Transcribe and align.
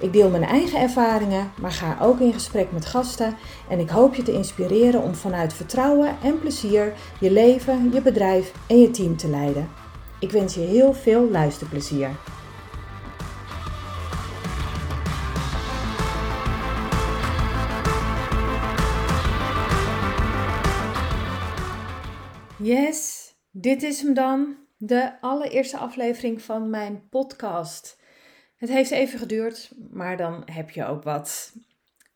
Ik 0.00 0.12
deel 0.12 0.30
mijn 0.30 0.44
eigen 0.44 0.80
ervaringen, 0.80 1.52
maar 1.60 1.72
ga 1.72 1.96
ook 2.00 2.20
in 2.20 2.32
gesprek 2.32 2.72
met 2.72 2.86
gasten 2.86 3.36
en 3.68 3.78
ik 3.78 3.88
hoop 3.88 4.14
je 4.14 4.22
te 4.22 4.32
inspireren 4.32 5.02
om 5.02 5.14
vanuit 5.14 5.52
vertrouwen 5.52 6.16
en 6.22 6.38
plezier 6.38 6.92
je 7.20 7.30
leven, 7.30 7.92
je 7.92 8.02
bedrijf 8.02 8.52
en 8.68 8.80
je 8.80 8.90
team 8.90 9.16
te 9.16 9.28
leiden. 9.28 9.68
Ik 10.20 10.30
wens 10.30 10.54
je 10.54 10.60
heel 10.60 10.92
veel 10.94 11.30
luisterplezier. 11.30 12.10
Yes, 22.58 23.32
dit 23.50 23.82
is 23.82 24.02
hem 24.02 24.14
dan, 24.14 24.56
de 24.76 25.20
allereerste 25.20 25.76
aflevering 25.76 26.42
van 26.42 26.70
mijn 26.70 27.08
podcast. 27.08 27.95
Het 28.56 28.68
heeft 28.68 28.90
even 28.90 29.18
geduurd, 29.18 29.70
maar 29.90 30.16
dan 30.16 30.42
heb 30.44 30.70
je 30.70 30.84
ook 30.84 31.02
wat. 31.02 31.52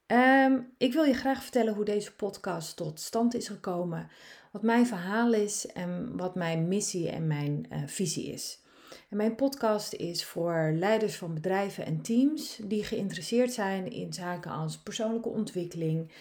Ehm, 0.07 0.61
ik 0.79 0.93
wil 0.93 1.05
je 1.05 1.15
graag 1.15 1.43
vertellen 1.43 1.75
hoe 1.75 1.85
deze 1.85 2.15
podcast 2.15 2.77
tot 2.77 3.01
stand 3.01 3.35
is 3.35 3.49
gekomen, 3.49 4.09
wat 4.53 4.63
mijn 4.63 4.87
verhaal 4.87 5.33
is 5.33 5.67
en 5.67 6.17
wat 6.17 6.35
mijn 6.35 6.69
missie 6.69 7.11
en 7.11 7.27
mijn 7.27 7.67
uh, 7.73 7.79
visie 7.87 8.33
is. 8.33 8.63
En 9.09 9.17
mijn 9.17 9.35
podcast 9.35 9.93
is 9.93 10.25
voor 10.25 10.73
leiders 10.75 11.17
van 11.17 11.35
bedrijven 11.35 11.85
en 11.85 12.03
teams 12.03 12.61
die 12.63 12.85
geïnteresseerd 12.85 13.53
zijn 13.53 13.91
in 13.91 14.13
zaken 14.13 14.51
als 14.51 14.79
persoonlijke 14.79 15.29
ontwikkeling, 15.29 16.13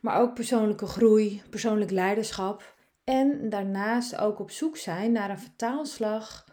maar 0.00 0.20
ook 0.20 0.34
persoonlijke 0.34 0.86
groei, 0.86 1.42
persoonlijk 1.50 1.90
leiderschap. 1.90 2.74
En 3.04 3.50
daarnaast 3.50 4.16
ook 4.16 4.38
op 4.38 4.50
zoek 4.50 4.76
zijn 4.76 5.12
naar 5.12 5.30
een 5.30 5.38
vertaalslag 5.38 6.44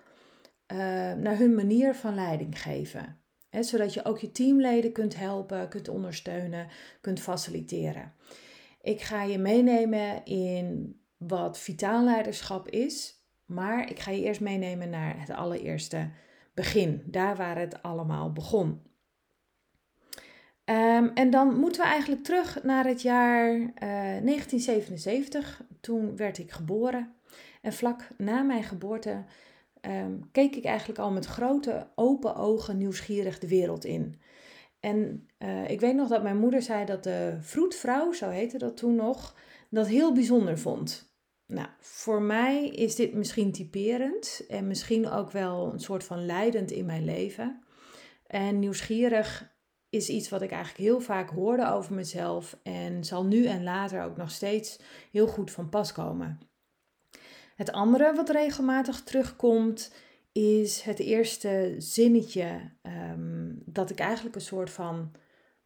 naar 1.18 1.38
hun 1.38 1.56
manier 1.56 1.96
van 1.96 2.16
leiding 2.16 2.62
geven. 2.62 3.22
zodat 3.50 3.94
je 3.94 4.06
ook 4.06 4.20
je 4.20 4.32
teamleden 4.32 4.92
kunt 4.92 5.18
helpen, 5.18 5.70
kunt 5.70 5.88
ondersteunen, 5.88 6.68
kunt 7.02 7.20
faciliteren. 7.20 8.14
Ik 8.82 9.02
ga 9.02 9.24
je 9.24 9.38
meenemen 9.38 10.26
in 10.26 11.00
wat 11.18 11.60
vitaal 11.60 12.04
leiderschap 12.04 12.68
is, 12.68 13.24
maar 13.46 13.90
ik 13.90 14.00
ga 14.00 14.12
je 14.12 14.24
eerst 14.24 14.42
meenemen 14.42 14.90
naar 14.90 15.20
het 15.20 15.30
allereerste 15.30 16.10
begin, 16.54 17.04
daar 17.06 17.36
waar 17.36 17.58
het 17.58 17.82
allemaal 17.82 18.32
begon. 18.32 18.82
Um, 20.66 21.12
en 21.14 21.30
dan 21.30 21.60
moeten 21.60 21.82
we 21.82 21.88
eigenlijk 21.88 22.24
terug 22.24 22.64
naar 22.64 22.86
het 22.86 23.02
jaar 23.02 23.50
uh, 23.56 23.68
eh, 24.18 24.24
1977. 24.24 25.62
Toen 25.82 26.16
werd 26.16 26.38
ik 26.38 26.52
geboren. 26.52 27.14
En 27.62 27.74
vlak 27.74 28.08
na 28.18 28.42
mijn 28.42 28.64
geboorte 28.64 29.24
Ehm, 29.82 30.14
keek 30.32 30.56
ik 30.56 30.66
eigenlijk 30.66 31.00
al 31.00 31.12
met 31.12 31.26
grote 31.26 31.88
open 31.96 32.36
ogen 32.36 32.78
nieuwsgierig 32.78 33.40
de 33.40 33.48
wereld 33.48 33.86
in. 33.86 34.22
En 34.80 35.28
eh, 35.38 35.70
ik 35.70 35.80
weet 35.80 35.96
nog 35.96 36.08
dat 36.08 36.24
mijn 36.24 36.38
moeder 36.38 36.62
zei 36.62 36.86
dat 36.86 37.04
de 37.04 37.38
vroedvrouw, 37.40 38.12
zo 38.12 38.30
heette 38.30 38.58
dat 38.58 38.78
toen 38.78 38.96
nog, 38.96 39.36
dat 39.70 39.88
heel 39.88 40.14
bijzonder 40.14 40.60
vond. 40.60 41.14
Nou, 41.46 41.68
voor 41.80 42.22
mij 42.22 42.68
is 42.68 42.96
dit 42.96 43.14
misschien 43.14 43.52
typerend 43.52 44.46
en 44.48 44.68
misschien 44.68 45.10
ook 45.10 45.32
wel 45.32 45.74
een 45.74 45.80
soort 45.80 46.04
van 46.04 46.26
leidend 46.26 46.72
in 46.72 46.86
mijn 46.86 47.06
leven. 47.06 47.64
En 48.26 48.60
nieuwsgierig 48.60 49.58
is 49.90 50.10
iets 50.10 50.30
wat 50.30 50.42
ik 50.42 50.52
eigenlijk 50.52 50.84
heel 50.84 51.00
vaak 51.00 51.30
hoorde 51.30 51.72
over 51.72 51.94
mezelf 51.94 52.60
en 52.64 53.04
zal 53.04 53.26
nu 53.26 53.46
en 53.46 53.64
later 53.64 54.04
ook 54.04 54.18
nog 54.18 54.32
steeds 54.32 54.80
heel 55.12 55.28
goed 55.28 55.52
van 55.52 55.70
pas 55.70 55.92
komen. 55.92 56.40
Het 57.60 57.72
andere 57.72 58.14
wat 58.16 58.30
regelmatig 58.30 59.04
terugkomt 59.04 59.94
is 60.32 60.82
het 60.82 61.00
eerste 61.00 61.76
zinnetje 61.78 62.72
um, 62.84 63.62
dat 63.66 63.90
ik 63.90 64.00
eigenlijk 64.00 64.36
een 64.36 64.42
soort 64.42 64.70
van, 64.70 65.12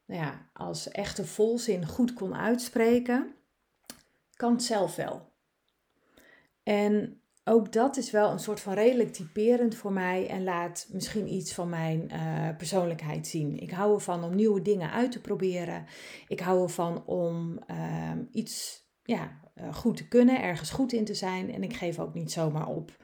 nou 0.05 0.21
ja, 0.21 0.49
als 0.53 0.91
echte 0.91 1.25
volzin 1.25 1.85
goed 1.85 2.13
kon 2.13 2.35
uitspreken. 2.35 3.35
Kan 4.33 4.51
het 4.51 4.63
zelf 4.63 4.95
wel. 4.95 5.31
En 6.63 7.21
ook 7.43 7.71
dat 7.71 7.97
is 7.97 8.11
wel 8.11 8.31
een 8.31 8.39
soort 8.39 8.59
van 8.59 8.73
redelijk 8.73 9.13
typerend 9.13 9.75
voor 9.75 9.91
mij 9.91 10.27
en 10.27 10.43
laat 10.43 10.87
misschien 10.91 11.33
iets 11.33 11.53
van 11.53 11.69
mijn 11.69 12.09
uh, 12.13 12.57
persoonlijkheid 12.57 13.27
zien. 13.27 13.59
Ik 13.59 13.71
hou 13.71 13.93
ervan 13.93 14.23
om 14.23 14.35
nieuwe 14.35 14.61
dingen 14.61 14.91
uit 14.91 15.11
te 15.11 15.21
proberen. 15.21 15.85
Ik 16.27 16.39
hou 16.39 16.63
ervan 16.63 17.05
om 17.05 17.59
uh, 17.69 18.11
iets 18.31 18.83
ja, 19.03 19.41
uh, 19.55 19.73
goed 19.73 19.97
te 19.97 20.07
kunnen, 20.07 20.41
ergens 20.41 20.69
goed 20.69 20.93
in 20.93 21.05
te 21.05 21.13
zijn. 21.13 21.53
En 21.53 21.63
ik 21.63 21.75
geef 21.75 21.99
ook 21.99 22.13
niet 22.13 22.31
zomaar 22.31 22.67
op. 22.67 22.97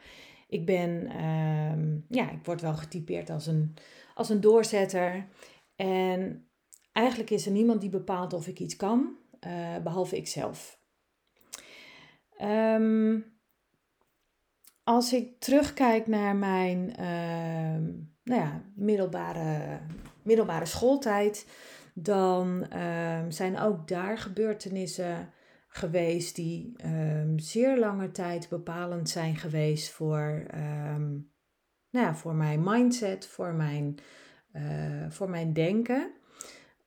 Ik 0.48 0.66
ben, 0.66 1.06
uh, 1.06 2.00
ja, 2.08 2.32
ik 2.32 2.46
word 2.46 2.62
wel 2.62 2.74
getypeerd 2.74 3.30
als 3.30 3.48
een, 3.48 3.74
als 4.14 4.30
een 4.30 4.42
doorzetter. 4.42 5.28
En 5.76 6.50
eigenlijk 6.92 7.30
is 7.30 7.46
er 7.46 7.52
niemand 7.52 7.82
die 7.82 7.90
bepaalt 7.90 8.34
of 8.34 8.48
ik 8.48 8.60
iets 8.60 8.76
kan, 8.76 9.18
uh, 9.48 9.78
behalve 9.84 10.16
ikzelf. 10.18 10.80
Um, 12.42 13.38
als 14.84 15.14
ik 15.14 15.40
terugkijk 15.40 16.08
naar 16.08 16.36
mijn 16.36 16.94
uh, 17.00 17.88
nou 18.24 18.42
ja, 18.42 18.64
middelbare, 18.76 19.80
middelbare 20.24 20.66
schooltijd, 20.66 21.48
dan 21.94 22.66
ehm, 22.70 23.32
zijn 23.32 23.60
ook 23.60 23.88
daar 23.88 24.18
gebeurtenissen 24.18 25.34
geweest 25.70 26.36
die 26.36 26.74
um, 26.86 27.40
zeer 27.40 27.80
lange 27.80 28.12
tijd 28.12 28.50
bepalend 28.50 29.10
zijn 29.10 29.36
geweest 29.36 29.90
voor, 29.90 30.46
um, 30.56 31.32
nou 31.90 32.06
ja, 32.06 32.16
voor 32.16 32.36
mijn 32.36 32.64
mindset, 32.64 33.28
voor 33.28 33.54
mijn, 33.54 33.98
uh, 34.54 35.10
voor 35.10 35.30
mijn 35.30 35.54
denken. 35.54 36.12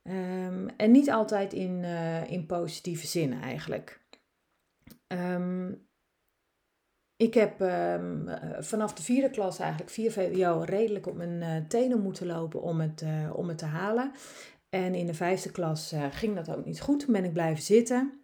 Um, 0.03 0.69
en 0.77 0.91
niet 0.91 1.11
altijd 1.11 1.53
in, 1.53 1.83
uh, 1.83 2.31
in 2.31 2.47
positieve 2.47 3.07
zin 3.07 3.33
eigenlijk. 3.33 4.01
ik 7.17 7.35
heb 7.35 7.55
vanaf 8.59 8.95
de 8.95 9.03
vierde 9.03 9.31
klas 9.31 9.59
eigenlijk, 9.59 9.91
vier 9.91 10.13
VWO, 10.13 10.63
redelijk 10.65 11.07
op 11.07 11.17
mijn 11.17 11.69
tenen 11.69 12.01
moeten 12.01 12.27
lopen 12.27 12.63
om 12.63 12.81
het, 12.81 13.05
om 13.33 13.49
het 13.49 13.59
te 13.59 13.65
halen. 13.65 14.13
En 14.69 14.95
in 14.95 15.07
de 15.07 15.15
vijfde 15.15 15.51
klas 15.51 15.95
ging 16.11 16.35
dat 16.35 16.51
ook 16.51 16.65
niet 16.65 16.81
goed. 16.81 17.07
Ben 17.07 17.25
ik 17.25 17.33
blijven 17.33 17.63
zitten. 17.63 18.22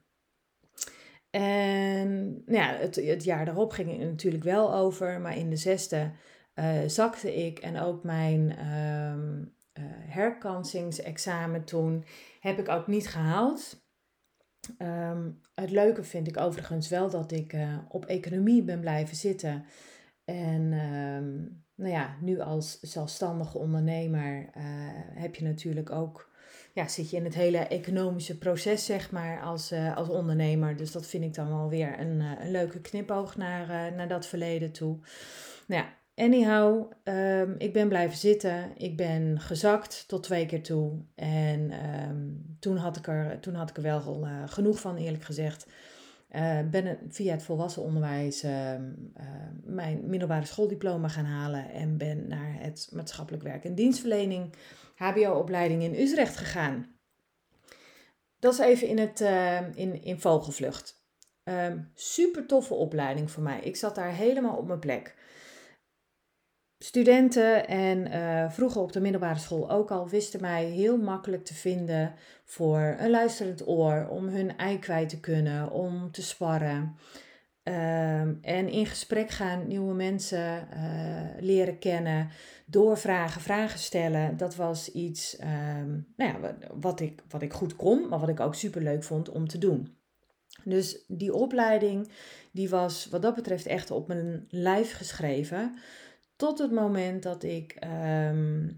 En 1.30 2.42
nou 2.46 2.58
ja, 2.58 2.76
het, 2.76 2.96
het 2.96 3.24
jaar 3.24 3.44
daarop 3.44 3.72
ging 3.72 3.90
het 3.90 4.10
natuurlijk 4.10 4.44
wel 4.44 4.74
over, 4.74 5.20
maar 5.20 5.36
in 5.36 5.50
de 5.50 5.56
zesde 5.56 6.10
uh, 6.54 6.78
zakte 6.86 7.46
ik 7.46 7.58
en 7.58 7.80
ook 7.80 8.02
mijn 8.02 8.66
um, 8.66 9.54
uh, 9.78 9.84
herkansingsexamen 9.88 11.64
toen 11.64 12.04
heb 12.40 12.58
ik 12.58 12.68
ook 12.68 12.86
niet 12.86 13.08
gehaald. 13.08 13.86
Um, 14.78 15.40
het 15.54 15.70
leuke 15.70 16.04
vind 16.04 16.28
ik 16.28 16.36
overigens 16.36 16.88
wel 16.88 17.10
dat 17.10 17.32
ik 17.32 17.52
uh, 17.52 17.78
op 17.88 18.04
economie 18.04 18.62
ben 18.62 18.80
blijven 18.80 19.16
zitten. 19.16 19.64
En 20.24 20.72
um, 20.72 21.64
nou 21.74 21.92
ja, 21.92 22.16
nu 22.20 22.40
als 22.40 22.80
zelfstandige 22.80 23.58
ondernemer 23.58 24.48
heb 25.14 25.34
je 25.34 25.44
natuurlijk 25.44 25.90
ook 25.90 26.30
ja, 26.78 26.88
zit 26.88 27.10
je 27.10 27.16
in 27.16 27.24
het 27.24 27.34
hele 27.34 27.58
economische 27.58 28.38
proces, 28.38 28.84
zeg 28.84 29.10
maar, 29.10 29.42
als, 29.42 29.72
uh, 29.72 29.96
als 29.96 30.08
ondernemer. 30.08 30.76
Dus 30.76 30.92
dat 30.92 31.06
vind 31.06 31.24
ik 31.24 31.34
dan 31.34 31.48
wel 31.48 31.68
weer 31.68 32.00
een, 32.00 32.20
uh, 32.20 32.30
een 32.38 32.50
leuke 32.50 32.80
knipoog 32.80 33.36
naar, 33.36 33.62
uh, 33.62 33.96
naar 33.96 34.08
dat 34.08 34.26
verleden 34.26 34.72
toe. 34.72 34.98
Nou 35.66 35.84
anyhow, 36.14 36.92
um, 37.04 37.54
ik 37.58 37.72
ben 37.72 37.88
blijven 37.88 38.18
zitten. 38.18 38.72
Ik 38.76 38.96
ben 38.96 39.40
gezakt 39.40 40.04
tot 40.08 40.22
twee 40.22 40.46
keer 40.46 40.62
toe. 40.62 40.92
En 41.14 41.72
um, 42.08 42.56
toen, 42.60 42.76
had 42.76 42.96
ik 42.96 43.06
er, 43.06 43.40
toen 43.40 43.54
had 43.54 43.70
ik 43.70 43.76
er 43.76 43.82
wel 43.82 44.26
genoeg 44.46 44.80
van, 44.80 44.96
eerlijk 44.96 45.24
gezegd. 45.24 45.66
ben 46.70 46.98
via 47.08 47.32
het 47.32 47.42
volwassen 47.42 47.82
onderwijs 47.82 48.42
ehm, 48.42 48.82
mijn 49.64 50.00
middelbare 50.06 50.46
schooldiploma 50.46 51.08
gaan 51.08 51.24
halen 51.24 51.70
en 51.70 51.96
ben 51.96 52.28
naar 52.28 52.56
het 52.58 52.88
maatschappelijk 52.92 53.42
werk 53.42 53.64
en 53.64 53.74
dienstverlening 53.74 54.50
HBO-opleiding 54.98 55.82
in 55.82 55.94
Utrecht 55.94 56.36
gegaan. 56.36 56.96
Dat 58.38 58.52
is 58.52 58.58
even 58.58 58.88
in, 58.88 58.98
het, 58.98 59.20
uh, 59.20 59.74
in, 59.74 60.02
in 60.02 60.20
vogelvlucht. 60.20 61.06
Um, 61.44 61.90
super 61.94 62.46
toffe 62.46 62.74
opleiding 62.74 63.30
voor 63.30 63.42
mij. 63.42 63.60
Ik 63.60 63.76
zat 63.76 63.94
daar 63.94 64.12
helemaal 64.12 64.56
op 64.56 64.66
mijn 64.66 64.78
plek. 64.78 65.16
Studenten 66.78 67.68
en 67.68 68.12
uh, 68.12 68.50
vroeger 68.50 68.80
op 68.80 68.92
de 68.92 69.00
middelbare 69.00 69.38
school 69.38 69.70
ook 69.70 69.90
al 69.90 70.08
wisten 70.08 70.40
mij 70.40 70.64
heel 70.64 70.96
makkelijk 70.96 71.44
te 71.44 71.54
vinden 71.54 72.14
voor 72.44 72.96
een 72.98 73.10
luisterend 73.10 73.68
oor, 73.68 74.08
om 74.10 74.28
hun 74.28 74.56
ei 74.56 74.78
kwijt 74.78 75.08
te 75.08 75.20
kunnen, 75.20 75.70
om 75.70 76.10
te 76.10 76.22
sparren. 76.22 76.96
Ehm, 77.68 78.34
en 78.40 78.68
in 78.68 78.86
gesprek 78.86 79.30
gaan, 79.30 79.66
nieuwe 79.66 79.94
mensen 79.94 80.68
uh, 80.74 81.40
leren 81.40 81.78
kennen, 81.78 82.28
doorvragen, 82.66 83.40
vragen 83.40 83.78
stellen. 83.78 84.36
Dat 84.36 84.56
was 84.56 84.92
iets 84.92 85.36
ehm, 85.36 85.90
nou 86.16 86.32
ja, 86.32 86.56
wat, 86.80 87.00
ik, 87.00 87.22
wat 87.28 87.42
ik 87.42 87.52
goed 87.52 87.76
kon, 87.76 88.08
maar 88.08 88.18
wat 88.18 88.28
ik 88.28 88.40
ook 88.40 88.54
super 88.54 88.82
leuk 88.82 89.04
vond 89.04 89.28
om 89.28 89.48
te 89.48 89.58
doen. 89.58 89.96
Dus 90.64 91.04
die 91.08 91.34
opleiding 91.34 92.08
die 92.52 92.68
was 92.68 93.06
wat 93.10 93.22
dat 93.22 93.34
betreft 93.34 93.66
echt 93.66 93.90
op 93.90 94.08
mijn 94.08 94.46
lijf 94.48 94.92
geschreven. 94.92 95.78
Tot 96.36 96.58
het 96.58 96.72
moment 96.72 97.22
dat 97.22 97.42
ik 97.42 97.72
ehm, 97.72 98.68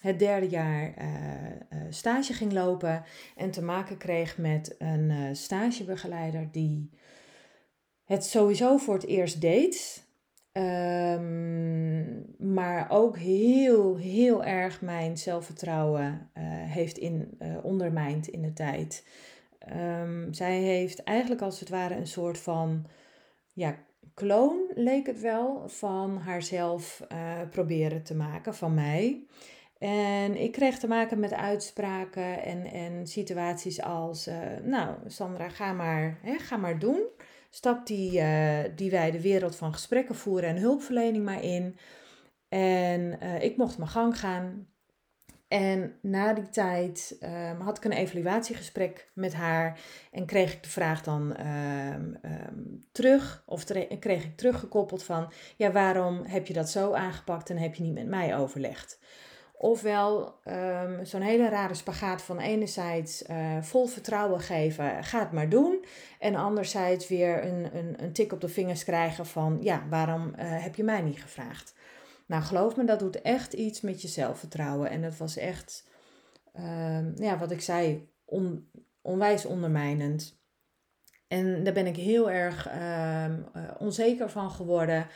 het 0.00 0.18
derde 0.18 0.48
jaar 0.48 0.94
uh, 0.98 1.80
stage 1.90 2.32
ging 2.32 2.52
lopen 2.52 3.04
en 3.36 3.50
te 3.50 3.62
maken 3.62 3.96
kreeg 3.96 4.38
met 4.38 4.74
een 4.78 5.36
stagebegeleider 5.36 6.48
die 6.52 6.90
het 8.06 8.24
sowieso 8.24 8.76
voor 8.76 8.94
het 8.94 9.06
eerst 9.06 9.40
deed. 9.40 10.04
Um, 10.52 12.34
maar 12.38 12.90
ook 12.90 13.18
heel, 13.18 13.96
heel 13.96 14.44
erg 14.44 14.80
mijn 14.80 15.18
zelfvertrouwen 15.18 16.30
heeft 16.68 16.98
in, 16.98 17.38
ondermijnd 17.62 18.28
in 18.28 18.42
de 18.42 18.52
tijd. 18.52 19.06
Um, 19.72 20.32
zij 20.32 20.58
heeft 20.58 21.02
eigenlijk 21.02 21.42
als 21.42 21.60
het 21.60 21.68
ware 21.68 21.94
een 21.94 22.06
soort 22.06 22.38
van 22.38 22.86
ja, 23.52 23.76
kloon, 24.14 24.60
leek 24.74 25.06
het 25.06 25.20
wel, 25.20 25.68
van 25.68 26.18
haarzelf 26.18 27.06
uh, 27.12 27.40
proberen 27.50 28.02
te 28.02 28.14
maken, 28.14 28.54
van 28.54 28.74
mij. 28.74 29.24
En 29.78 30.40
ik 30.42 30.52
kreeg 30.52 30.78
te 30.78 30.88
maken 30.88 31.20
met 31.20 31.32
uitspraken 31.32 32.42
en, 32.42 32.64
en 32.64 33.06
situaties 33.06 33.82
als, 33.82 34.28
nou 34.62 34.94
Sandra, 35.06 35.48
ga 35.48 35.72
maar, 35.72 36.18
hè, 36.22 36.38
ga 36.38 36.56
maar 36.56 36.78
doen. 36.78 37.00
Stap 37.56 37.86
die, 37.86 38.20
uh, 38.20 38.58
die 38.74 38.90
wijde 38.90 39.20
wereld 39.20 39.56
van 39.56 39.72
gesprekken 39.72 40.14
voeren 40.14 40.48
en 40.48 40.56
hulpverlening 40.56 41.24
maar 41.24 41.42
in. 41.42 41.76
En 42.48 43.20
ik 43.42 43.56
mocht 43.56 43.78
mijn 43.78 43.90
gang 43.90 44.18
gaan. 44.18 44.66
En 45.48 45.98
na 46.02 46.32
die 46.32 46.48
tijd 46.48 47.16
um, 47.22 47.60
had 47.60 47.76
ik 47.76 47.84
een 47.84 47.92
evaluatiegesprek 47.92 49.10
met 49.14 49.34
haar 49.34 49.80
en 50.12 50.26
kreeg 50.26 50.52
ik 50.52 50.62
de 50.62 50.68
vraag 50.68 51.02
dan 51.02 51.36
um, 51.46 52.18
um, 52.22 52.80
terug, 52.92 53.42
of 53.46 53.64
kreeg 53.98 54.24
ik 54.24 54.36
teruggekoppeld 54.36 55.02
van, 55.02 55.32
ja, 55.56 55.72
waarom 55.72 56.24
heb 56.24 56.46
je 56.46 56.52
dat 56.52 56.70
zo 56.70 56.92
aangepakt 56.92 57.50
en 57.50 57.56
heb 57.56 57.74
je 57.74 57.82
niet 57.82 57.94
met 57.94 58.06
mij 58.06 58.36
overlegd? 58.36 58.98
Ofwel 59.58 60.34
zo'n 61.02 61.20
hele 61.20 61.48
rare 61.48 61.74
spagaat 61.74 62.22
van 62.22 62.38
enerzijds 62.38 63.22
uh, 63.30 63.62
vol 63.62 63.86
vertrouwen 63.86 64.40
geven, 64.40 65.04
ga 65.04 65.18
het 65.18 65.32
maar 65.32 65.48
doen. 65.48 65.84
En 66.18 66.34
anderzijds 66.34 67.08
weer 67.08 67.44
een, 67.44 67.76
een, 67.76 68.02
een 68.02 68.12
tik 68.12 68.32
op 68.32 68.40
de 68.40 68.48
vingers 68.48 68.84
krijgen 68.84 69.26
van, 69.26 69.58
ja, 69.60 69.86
waarom 69.90 70.26
uh, 70.26 70.34
heb 70.38 70.74
je 70.74 70.84
mij 70.84 71.00
niet 71.00 71.22
gevraagd? 71.22 71.74
Nou, 72.26 72.42
geloof 72.42 72.76
me, 72.76 72.84
dat 72.84 72.98
doet 72.98 73.22
echt 73.22 73.52
iets 73.52 73.80
met 73.80 74.02
je 74.02 74.08
zelfvertrouwen. 74.08 74.90
En 74.90 75.02
dat 75.02 75.16
was 75.16 75.36
echt, 75.36 75.88
uh, 76.56 77.14
ja, 77.16 77.38
wat 77.38 77.50
ik 77.50 77.60
zei, 77.60 78.08
on, 78.24 78.70
onwijs 79.02 79.44
ondermijnend. 79.44 80.40
En 81.28 81.64
daar 81.64 81.72
ben 81.72 81.86
ik 81.86 81.96
heel 81.96 82.30
erg 82.30 82.68
uh, 82.68 83.24
onzeker 83.78 84.30
van 84.30 84.50
geworden. 84.50 85.06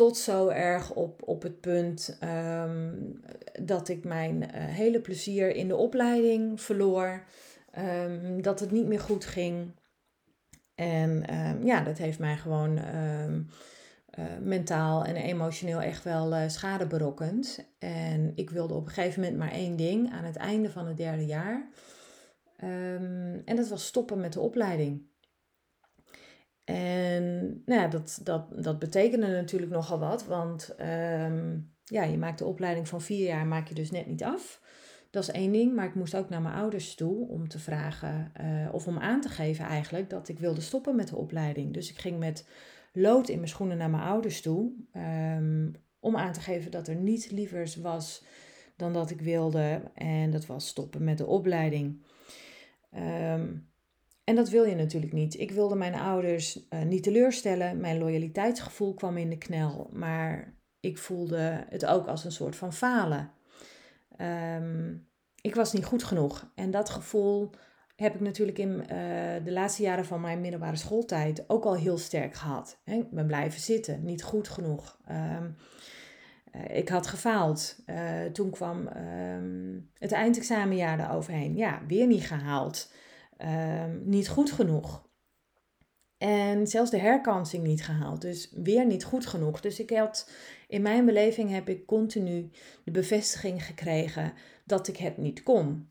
Tot 0.00 0.16
zo 0.16 0.48
erg 0.48 0.92
op, 0.94 1.22
op 1.24 1.42
het 1.42 1.60
punt 1.60 2.18
um, 2.64 3.20
dat 3.62 3.88
ik 3.88 4.04
mijn 4.04 4.42
uh, 4.42 4.48
hele 4.52 5.00
plezier 5.00 5.54
in 5.54 5.68
de 5.68 5.76
opleiding 5.76 6.60
verloor. 6.60 7.24
Um, 7.78 8.42
dat 8.42 8.60
het 8.60 8.70
niet 8.70 8.86
meer 8.86 9.00
goed 9.00 9.24
ging. 9.24 9.74
En 10.74 11.24
ja, 11.64 11.80
dat 11.80 11.98
heeft 11.98 12.18
mij 12.18 12.36
gewoon 12.36 12.78
uh, 12.78 13.34
mentaal 14.42 15.04
en 15.04 15.16
emotioneel 15.16 15.80
echt 15.80 16.04
wel 16.04 16.32
uh, 16.32 16.48
schade 16.48 16.86
berokkend. 16.86 17.68
En 17.78 18.32
ik 18.34 18.50
wilde 18.50 18.74
op 18.74 18.86
een 18.86 18.92
gegeven 18.92 19.20
moment 19.20 19.38
maar 19.38 19.52
één 19.52 19.76
ding 19.76 20.12
aan 20.12 20.24
het 20.24 20.36
einde 20.36 20.70
van 20.70 20.86
het 20.86 20.96
derde 20.96 21.26
jaar. 21.26 21.68
En 23.44 23.56
dat 23.56 23.68
was 23.68 23.86
stoppen 23.86 24.20
met 24.20 24.32
de 24.32 24.40
opleiding. 24.40 25.08
En 26.74 27.62
nou 27.66 27.80
ja, 27.80 27.88
dat, 27.88 28.20
dat, 28.22 28.64
dat 28.64 28.78
betekende 28.78 29.26
natuurlijk 29.26 29.72
nogal 29.72 29.98
wat, 29.98 30.26
want 30.26 30.74
um, 30.80 31.72
ja, 31.84 32.02
je 32.02 32.18
maakt 32.18 32.38
de 32.38 32.44
opleiding 32.44 32.88
van 32.88 33.00
vier 33.00 33.26
jaar, 33.26 33.46
maak 33.46 33.68
je 33.68 33.74
dus 33.74 33.90
net 33.90 34.06
niet 34.06 34.24
af. 34.24 34.60
Dat 35.10 35.22
is 35.22 35.30
één 35.30 35.52
ding, 35.52 35.74
maar 35.74 35.86
ik 35.86 35.94
moest 35.94 36.16
ook 36.16 36.28
naar 36.28 36.42
mijn 36.42 36.54
ouders 36.54 36.94
toe 36.94 37.28
om 37.28 37.48
te 37.48 37.58
vragen, 37.58 38.32
uh, 38.40 38.74
of 38.74 38.86
om 38.86 38.98
aan 38.98 39.20
te 39.20 39.28
geven 39.28 39.64
eigenlijk, 39.64 40.10
dat 40.10 40.28
ik 40.28 40.38
wilde 40.38 40.60
stoppen 40.60 40.96
met 40.96 41.08
de 41.08 41.16
opleiding. 41.16 41.72
Dus 41.74 41.90
ik 41.90 41.98
ging 41.98 42.18
met 42.18 42.48
lood 42.92 43.28
in 43.28 43.36
mijn 43.36 43.48
schoenen 43.48 43.76
naar 43.76 43.90
mijn 43.90 44.02
ouders 44.02 44.40
toe. 44.40 44.72
Um, 45.36 45.72
om 46.00 46.16
aan 46.16 46.32
te 46.32 46.40
geven 46.40 46.70
dat 46.70 46.88
er 46.88 46.96
niets 46.96 47.30
lievers 47.30 47.76
was 47.76 48.24
dan 48.76 48.92
dat 48.92 49.10
ik 49.10 49.20
wilde. 49.20 49.82
En 49.94 50.30
dat 50.30 50.46
was 50.46 50.66
stoppen 50.68 51.04
met 51.04 51.18
de 51.18 51.26
opleiding. 51.26 52.02
Um, 52.96 53.69
en 54.30 54.36
dat 54.36 54.48
wil 54.48 54.64
je 54.64 54.74
natuurlijk 54.74 55.12
niet. 55.12 55.38
Ik 55.38 55.50
wilde 55.50 55.74
mijn 55.74 55.94
ouders 55.94 56.66
uh, 56.70 56.82
niet 56.82 57.02
teleurstellen. 57.02 57.80
Mijn 57.80 57.98
loyaliteitsgevoel 57.98 58.94
kwam 58.94 59.16
in 59.16 59.30
de 59.30 59.38
knel. 59.38 59.90
Maar 59.92 60.54
ik 60.80 60.98
voelde 60.98 61.64
het 61.68 61.86
ook 61.86 62.06
als 62.06 62.24
een 62.24 62.32
soort 62.32 62.56
van 62.56 62.72
falen. 62.72 63.30
Um, 64.56 65.08
ik 65.40 65.54
was 65.54 65.72
niet 65.72 65.84
goed 65.84 66.04
genoeg. 66.04 66.50
En 66.54 66.70
dat 66.70 66.90
gevoel 66.90 67.50
heb 67.96 68.14
ik 68.14 68.20
natuurlijk 68.20 68.58
in 68.58 68.70
uh, 68.70 68.86
de 69.44 69.52
laatste 69.52 69.82
jaren 69.82 70.04
van 70.04 70.20
mijn 70.20 70.40
middelbare 70.40 70.76
schooltijd 70.76 71.44
ook 71.46 71.64
al 71.64 71.76
heel 71.76 71.98
sterk 71.98 72.34
gehad. 72.34 72.80
Ik 72.84 73.10
ben 73.10 73.26
blijven 73.26 73.60
zitten, 73.60 74.04
niet 74.04 74.22
goed 74.22 74.48
genoeg. 74.48 74.98
Um, 75.10 75.56
uh, 76.54 76.76
ik 76.76 76.88
had 76.88 77.06
gefaald. 77.06 77.84
Toen 78.32 78.50
kwam 78.50 78.88
um, 78.96 79.90
het 79.98 80.12
eindexamenjaar 80.12 81.00
eroverheen. 81.00 81.56
Ja, 81.56 81.80
weer 81.86 82.06
niet 82.06 82.26
gehaald. 82.26 82.92
Um, 83.44 84.02
niet 84.04 84.28
goed 84.28 84.52
genoeg. 84.52 85.08
En 86.18 86.66
zelfs 86.66 86.90
de 86.90 86.98
herkansing 86.98 87.64
niet 87.64 87.84
gehaald. 87.84 88.20
Dus 88.20 88.52
weer 88.54 88.86
niet 88.86 89.04
goed 89.04 89.26
genoeg. 89.26 89.60
Dus 89.60 89.80
ik 89.80 89.90
had, 89.90 90.30
in 90.68 90.82
mijn 90.82 91.04
beleving 91.04 91.50
heb 91.50 91.68
ik 91.68 91.86
continu 91.86 92.50
de 92.84 92.90
bevestiging 92.90 93.64
gekregen 93.64 94.32
dat 94.64 94.88
ik 94.88 94.96
het 94.96 95.16
niet 95.16 95.42
kon. 95.42 95.88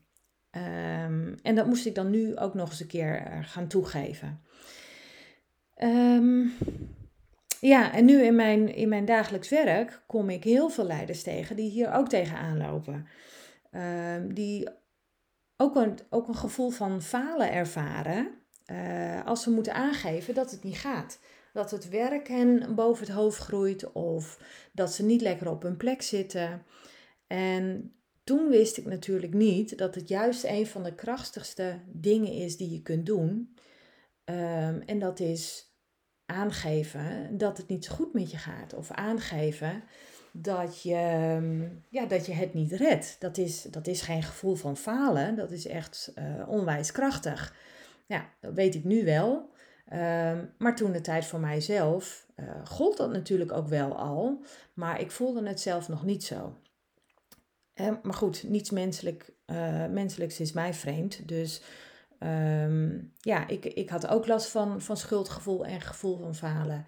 Um, 0.50 1.34
en 1.42 1.54
dat 1.54 1.66
moest 1.66 1.86
ik 1.86 1.94
dan 1.94 2.10
nu 2.10 2.36
ook 2.36 2.54
nog 2.54 2.68
eens 2.68 2.80
een 2.80 2.86
keer 2.86 3.16
eh, 3.16 3.38
gaan 3.42 3.66
toegeven. 3.66 4.40
Um, 5.82 6.52
ja, 7.60 7.92
en 7.92 8.04
nu 8.04 8.22
in 8.22 8.34
mijn, 8.34 8.74
in 8.74 8.88
mijn 8.88 9.04
dagelijks 9.04 9.48
werk 9.48 10.02
kom 10.06 10.30
ik 10.30 10.44
heel 10.44 10.68
veel 10.68 10.86
leiders 10.86 11.22
tegen 11.22 11.56
die 11.56 11.70
hier 11.70 11.92
ook 11.92 12.08
tegenaan 12.08 12.56
lopen. 12.56 13.06
Die 14.34 14.68
ook 15.60 15.76
een, 15.76 15.98
ook 16.10 16.28
een 16.28 16.36
gevoel 16.36 16.70
van 16.70 17.02
falen 17.02 17.52
ervaren 17.52 18.30
uh, 18.66 19.26
als 19.26 19.42
ze 19.42 19.50
moeten 19.50 19.74
aangeven 19.74 20.34
dat 20.34 20.50
het 20.50 20.62
niet 20.62 20.78
gaat. 20.78 21.18
Dat 21.52 21.70
het 21.70 21.88
werk 21.88 22.28
hen 22.28 22.74
boven 22.74 23.06
het 23.06 23.14
hoofd 23.14 23.38
groeit 23.38 23.92
of 23.92 24.40
dat 24.72 24.92
ze 24.92 25.04
niet 25.04 25.20
lekker 25.20 25.50
op 25.50 25.62
hun 25.62 25.76
plek 25.76 26.02
zitten. 26.02 26.62
En 27.26 27.94
toen 28.24 28.48
wist 28.48 28.76
ik 28.76 28.86
natuurlijk 28.86 29.34
niet 29.34 29.78
dat 29.78 29.94
het 29.94 30.08
juist 30.08 30.44
een 30.44 30.66
van 30.66 30.82
de 30.82 30.94
krachtigste 30.94 31.80
dingen 31.86 32.32
is 32.32 32.56
die 32.56 32.70
je 32.70 32.82
kunt 32.82 33.06
doen. 33.06 33.54
Um, 34.24 34.80
en 34.80 34.98
dat 34.98 35.20
is 35.20 35.74
aangeven 36.26 37.38
dat 37.38 37.56
het 37.56 37.68
niet 37.68 37.84
zo 37.84 37.94
goed 37.94 38.12
met 38.12 38.30
je 38.30 38.36
gaat. 38.36 38.74
Of 38.74 38.90
aangeven 38.90 39.82
dat 40.32 40.82
je, 40.82 40.94
ehm, 40.94 41.68
ja, 41.88 42.06
dat 42.06 42.26
je 42.26 42.32
het 42.32 42.54
niet 42.54 42.72
redt. 42.72 43.16
Dat 43.18 43.38
is, 43.38 43.62
dat 43.62 43.86
is 43.86 44.00
geen 44.00 44.22
gevoel 44.22 44.54
van 44.54 44.76
falen. 44.76 45.36
Dat 45.36 45.50
is 45.50 45.66
echt 45.66 46.12
uh, 46.18 46.48
onwijs 46.48 46.92
krachtig. 46.92 47.54
Ja, 48.06 48.28
dat 48.40 48.54
weet 48.54 48.74
ik 48.74 48.84
nu 48.84 49.04
wel. 49.04 49.48
Um, 49.92 50.52
maar 50.58 50.76
toen 50.76 50.92
de 50.92 51.00
tijd 51.00 51.24
voor 51.24 51.40
mijzelf 51.40 52.26
uh, 52.36 52.46
gold 52.64 52.96
dat 52.96 53.12
natuurlijk 53.12 53.52
ook 53.52 53.68
wel 53.68 53.96
al. 53.96 54.44
Maar 54.74 55.00
ik 55.00 55.10
voelde 55.10 55.48
het 55.48 55.60
zelf 55.60 55.88
nog 55.88 56.04
niet 56.04 56.24
zo 56.24 56.56
maar 58.02 58.14
goed, 58.14 58.42
niets 58.48 58.70
menselijk, 58.70 59.32
uh, 59.46 59.86
menselijks 59.86 60.40
is 60.40 60.52
mij 60.52 60.74
vreemd. 60.74 61.28
Dus 61.28 61.62
ja, 63.20 63.48
ik, 63.48 63.64
ik 63.64 63.88
had 63.88 64.06
ook 64.06 64.26
last 64.26 64.50
van, 64.50 64.80
van 64.80 64.96
schuldgevoel 64.96 65.64
en 65.66 65.80
gevoel 65.80 66.18
van 66.18 66.34
falen. 66.34 66.86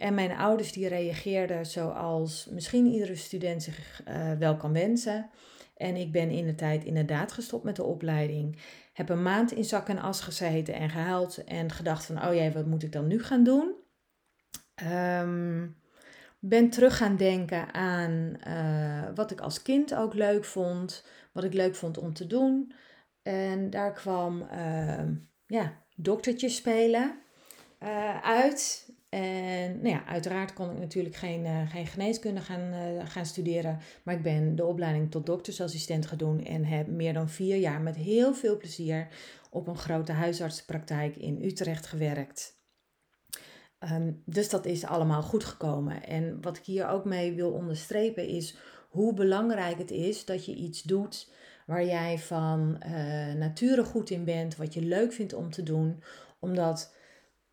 En 0.00 0.14
mijn 0.14 0.36
ouders 0.36 0.72
die 0.72 0.88
reageerden 0.88 1.66
zoals 1.66 2.46
misschien 2.50 2.86
iedere 2.86 3.14
student 3.14 3.62
zich 3.62 4.02
uh, 4.08 4.32
wel 4.32 4.56
kan 4.56 4.72
wensen. 4.72 5.30
En 5.76 5.96
ik 5.96 6.12
ben 6.12 6.30
in 6.30 6.46
de 6.46 6.54
tijd 6.54 6.84
inderdaad 6.84 7.32
gestopt 7.32 7.64
met 7.64 7.76
de 7.76 7.82
opleiding. 7.82 8.58
Heb 8.92 9.08
een 9.08 9.22
maand 9.22 9.52
in 9.52 9.64
zak 9.64 9.88
en 9.88 9.98
as 9.98 10.20
gezeten 10.20 10.74
en 10.74 10.90
gehuild 10.90 11.44
en 11.44 11.70
gedacht 11.70 12.04
van, 12.04 12.24
oh 12.24 12.34
jee, 12.34 12.52
wat 12.52 12.66
moet 12.66 12.82
ik 12.82 12.92
dan 12.92 13.06
nu 13.06 13.22
gaan 13.22 13.44
doen? 13.44 13.74
Um, 15.20 15.76
ben 16.38 16.70
terug 16.70 16.96
gaan 16.96 17.16
denken 17.16 17.74
aan 17.74 18.34
uh, 18.48 19.08
wat 19.14 19.30
ik 19.30 19.40
als 19.40 19.62
kind 19.62 19.94
ook 19.94 20.14
leuk 20.14 20.44
vond, 20.44 21.04
wat 21.32 21.44
ik 21.44 21.52
leuk 21.52 21.74
vond 21.74 21.98
om 21.98 22.12
te 22.12 22.26
doen. 22.26 22.72
En 23.22 23.70
daar 23.70 23.92
kwam 23.92 24.48
uh, 24.52 25.02
ja, 25.46 25.72
doktertje 25.96 26.48
spelen 26.48 27.18
uh, 27.82 28.20
uit. 28.22 28.89
En 29.10 29.80
nou 29.80 29.88
ja, 29.88 30.04
uiteraard 30.04 30.52
kon 30.52 30.70
ik 30.70 30.78
natuurlijk 30.78 31.14
geen, 31.14 31.44
uh, 31.44 31.70
geen 31.70 31.86
geneeskunde 31.86 32.40
gaan, 32.40 32.72
uh, 32.72 33.06
gaan 33.06 33.26
studeren. 33.26 33.78
Maar 34.02 34.14
ik 34.14 34.22
ben 34.22 34.56
de 34.56 34.64
opleiding 34.64 35.10
tot 35.10 35.26
doktersassistent 35.26 36.06
gaan 36.06 36.18
doen. 36.18 36.44
En 36.44 36.64
heb 36.64 36.86
meer 36.86 37.12
dan 37.12 37.28
vier 37.28 37.56
jaar 37.56 37.80
met 37.80 37.96
heel 37.96 38.34
veel 38.34 38.56
plezier 38.56 39.08
op 39.50 39.66
een 39.66 39.78
grote 39.78 40.12
huisartsenpraktijk 40.12 41.16
in 41.16 41.42
Utrecht 41.42 41.86
gewerkt. 41.86 42.58
Um, 43.92 44.22
dus 44.24 44.48
dat 44.48 44.64
is 44.64 44.84
allemaal 44.84 45.22
goed 45.22 45.44
gekomen. 45.44 46.06
En 46.06 46.42
wat 46.42 46.56
ik 46.56 46.64
hier 46.64 46.88
ook 46.88 47.04
mee 47.04 47.32
wil 47.32 47.52
onderstrepen 47.52 48.26
is 48.26 48.56
hoe 48.88 49.14
belangrijk 49.14 49.78
het 49.78 49.90
is 49.90 50.24
dat 50.24 50.44
je 50.44 50.54
iets 50.54 50.82
doet 50.82 51.32
waar 51.66 51.84
jij 51.84 52.18
van 52.18 52.82
uh, 52.86 53.32
nature 53.32 53.84
goed 53.84 54.10
in 54.10 54.24
bent, 54.24 54.56
wat 54.56 54.74
je 54.74 54.82
leuk 54.82 55.12
vindt 55.12 55.32
om 55.32 55.50
te 55.50 55.62
doen. 55.62 56.02
Omdat 56.38 56.94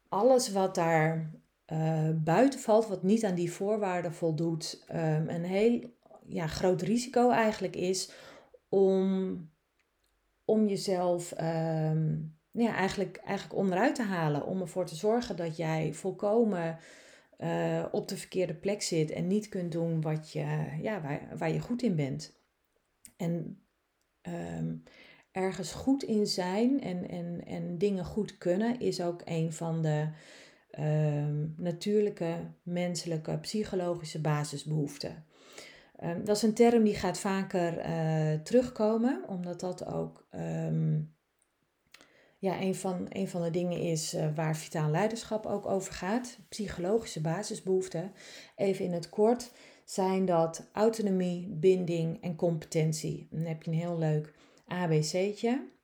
alles 0.10 0.52
wat 0.52 0.76
daar 0.76 1.32
uh, 1.74 2.10
buiten 2.16 2.60
valt, 2.60 2.88
wat 2.88 3.04
niet 3.04 3.26
aan 3.26 3.36
die 3.36 3.52
voorwaarden 3.52 4.14
voldoet, 4.14 4.86
um, 4.92 5.30
een 5.30 5.44
heel 5.44 5.96
ja, 6.26 6.48
groot 6.48 6.82
risico 6.82 7.30
eigenlijk 7.30 7.76
is 7.76 8.12
om, 8.70 9.50
om 10.46 10.68
jezelf 10.68 11.32
um, 11.32 12.38
ja, 12.52 12.76
eigenlijk, 12.76 13.18
eigenlijk 13.18 13.60
onderuit 13.60 13.96
te 13.96 14.04
halen. 14.04 14.46
Om 14.46 14.62
ervoor 14.62 14.86
te 14.86 14.96
zorgen 14.96 15.36
dat 15.36 15.58
jij 15.58 15.94
volkomen 15.94 16.78
uh, 17.38 17.86
op 17.92 18.08
de 18.08 18.18
verkeerde 18.18 18.56
plek 18.56 18.82
zit 18.82 19.12
en 19.12 19.28
niet 19.28 19.50
kunt 19.50 19.72
doen 19.72 20.02
wat 20.02 20.32
je, 20.32 20.78
ja, 20.82 21.02
waar, 21.02 21.38
waar 21.38 21.52
je 21.52 21.60
goed 21.60 21.82
in 21.82 21.96
bent. 21.96 22.42
En 23.18 23.62
um, 24.22 24.84
ergens 25.32 25.72
goed 25.72 26.04
in 26.04 26.28
zijn 26.28 26.82
en, 26.82 27.10
en, 27.10 27.46
en 27.46 27.78
dingen 27.78 28.06
goed 28.06 28.38
kunnen 28.38 28.80
is 28.80 29.02
ook 29.02 29.22
een 29.26 29.54
van 29.54 29.82
de 29.82 30.10
um, 30.80 31.54
natuurlijke, 31.58 32.52
menselijke, 32.64 33.38
psychologische 33.40 34.22
basisbehoeften. 34.22 35.26
Um, 36.04 36.26
dat 36.26 36.36
is 36.36 36.44
een 36.44 36.54
term 36.54 36.84
die 36.84 36.96
gaat 36.96 37.20
vaker 37.20 37.86
uh, 37.86 38.34
terugkomen, 38.42 39.24
omdat 39.28 39.60
dat 39.60 39.86
ook 39.86 40.28
um, 40.32 41.16
ja, 42.40 42.62
een, 42.62 42.76
van, 42.76 43.06
een 43.10 43.28
van 43.28 43.44
de 43.44 43.50
dingen 43.50 43.80
is 43.80 44.14
uh, 44.14 44.36
waar 44.36 44.58
vitaal 44.58 44.90
leiderschap 44.90 45.46
ook 45.46 45.66
over 45.66 45.94
gaat. 45.94 46.40
Psychologische 46.50 47.22
basisbehoeften. 47.22 48.12
Even 48.56 48.86
in 48.86 48.94
het 48.94 49.10
kort 49.10 49.52
zijn 49.86 50.26
dat 50.26 50.70
autonomie, 50.74 51.48
binding 51.50 52.22
en 52.22 52.36
competentie. 52.36 53.28
Dan 53.32 53.46
heb 53.46 53.64
je 53.64 53.72
een 53.72 53.78
heel 53.78 53.98
leuk 53.98 54.34
ABC'tje. 54.68 55.76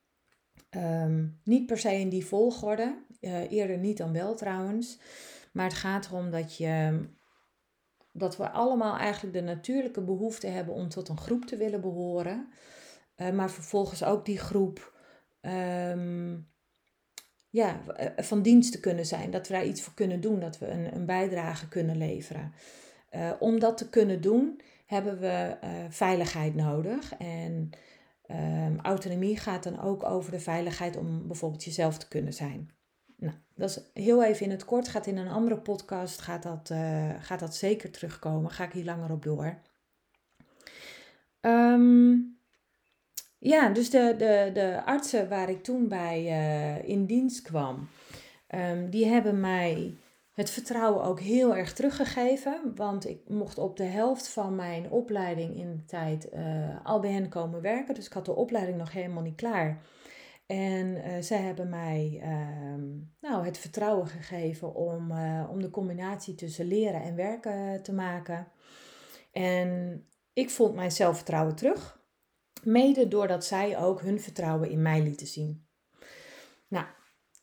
Um, 0.76 1.40
niet 1.44 1.66
per 1.66 1.78
se 1.78 1.98
in 1.98 2.08
die 2.08 2.26
volgorde, 2.26 3.04
uh, 3.20 3.50
eerder 3.50 3.78
niet 3.78 3.96
dan 3.96 4.12
wel 4.12 4.34
trouwens. 4.34 4.98
Maar 5.52 5.64
het 5.64 5.74
gaat 5.74 6.06
erom 6.06 6.30
dat, 6.30 6.56
je, 6.56 7.04
dat 8.12 8.36
we 8.36 8.50
allemaal 8.50 8.96
eigenlijk 8.96 9.34
de 9.34 9.42
natuurlijke 9.42 10.00
behoefte 10.00 10.46
hebben 10.46 10.74
om 10.74 10.88
tot 10.88 11.08
een 11.08 11.18
groep 11.18 11.44
te 11.44 11.56
willen 11.56 11.80
behoren. 11.80 12.48
Uh, 13.16 13.30
maar 13.30 13.50
vervolgens 13.50 14.04
ook 14.04 14.24
die 14.24 14.38
groep 14.38 14.92
um, 15.40 16.48
ja, 17.50 17.80
eh, 17.86 18.24
van 18.24 18.42
dienst 18.42 18.72
te 18.72 18.80
kunnen 18.80 19.06
zijn. 19.06 19.30
Dat 19.30 19.48
we 19.48 19.54
daar 19.54 19.66
iets 19.66 19.82
voor 19.82 19.94
kunnen 19.94 20.20
doen, 20.20 20.40
dat 20.40 20.58
we 20.58 20.66
een, 20.66 20.94
een 20.94 21.06
bijdrage 21.06 21.68
kunnen 21.68 21.96
leveren. 21.96 22.52
Om 23.38 23.58
dat 23.58 23.76
te 23.76 23.88
kunnen 23.88 24.20
doen, 24.20 24.60
hebben 24.86 25.20
we 25.20 25.56
veiligheid 25.88 26.54
nodig. 26.54 27.14
En 27.18 27.70
um, 28.30 28.80
autonomie 28.80 29.36
gaat 29.36 29.62
dan 29.62 29.80
ook 29.80 30.04
over 30.04 30.30
de 30.30 30.40
veiligheid 30.40 30.96
om 30.96 31.26
bijvoorbeeld 31.26 31.64
jezelf 31.64 31.98
te 31.98 32.08
kunnen 32.08 32.32
zijn. 32.32 32.70
Nou, 33.16 33.34
dat 33.54 33.68
is 33.70 34.02
heel 34.04 34.24
even 34.24 34.44
in 34.44 34.50
het 34.50 34.64
kort. 34.64 34.88
Gaat 34.88 35.06
in 35.06 35.16
een 35.16 35.28
andere 35.28 35.56
podcast 35.56 36.20
gaat 36.20 36.42
dat, 36.42 36.70
uh, 36.72 37.10
gaat 37.20 37.40
dat 37.40 37.54
zeker 37.54 37.90
terugkomen. 37.90 38.50
Ga 38.50 38.64
ik 38.64 38.72
hier 38.72 38.84
langer 38.84 39.10
op 39.10 39.22
door. 39.22 39.58
Um, 41.40 42.38
ja, 43.38 43.68
dus 43.68 43.90
de, 43.90 44.14
de, 44.18 44.50
de 44.54 44.82
artsen 44.84 45.28
waar 45.28 45.50
ik 45.50 45.62
toen 45.62 45.88
bij 45.88 46.24
uh, 46.24 46.88
in 46.88 47.06
dienst 47.06 47.42
kwam, 47.42 47.88
um, 48.54 48.90
die 48.90 49.06
hebben 49.06 49.40
mij 49.40 49.94
het 50.34 50.50
vertrouwen 50.50 51.04
ook 51.04 51.20
heel 51.20 51.56
erg 51.56 51.72
teruggegeven. 51.72 52.72
Want 52.74 53.08
ik 53.08 53.28
mocht 53.28 53.58
op 53.58 53.76
de 53.76 53.84
helft 53.84 54.28
van 54.28 54.54
mijn 54.54 54.90
opleiding 54.90 55.56
in 55.56 55.72
de 55.76 55.84
tijd 55.84 56.28
uh, 56.34 56.84
al 56.84 57.00
bij 57.00 57.12
hen 57.12 57.28
komen 57.28 57.60
werken. 57.60 57.94
Dus 57.94 58.06
ik 58.06 58.12
had 58.12 58.24
de 58.24 58.34
opleiding 58.34 58.78
nog 58.78 58.92
helemaal 58.92 59.22
niet 59.22 59.36
klaar. 59.36 59.82
En 60.46 60.86
uh, 60.86 61.12
zij 61.20 61.38
hebben 61.38 61.68
mij 61.68 62.20
uh, 62.22 62.84
nou, 63.20 63.44
het 63.44 63.58
vertrouwen 63.58 64.06
gegeven 64.06 64.74
om, 64.74 65.10
uh, 65.10 65.48
om 65.50 65.62
de 65.62 65.70
combinatie 65.70 66.34
tussen 66.34 66.66
leren 66.66 67.02
en 67.02 67.14
werken 67.14 67.82
te 67.82 67.92
maken. 67.92 68.48
En 69.32 70.00
ik 70.32 70.50
vond 70.50 70.74
mijn 70.74 70.92
zelfvertrouwen 70.92 71.54
terug. 71.54 72.02
Mede 72.62 73.08
doordat 73.08 73.44
zij 73.44 73.78
ook 73.78 74.00
hun 74.00 74.20
vertrouwen 74.20 74.70
in 74.70 74.82
mij 74.82 75.02
lieten 75.02 75.26
zien. 75.26 75.66
Nou, 76.68 76.86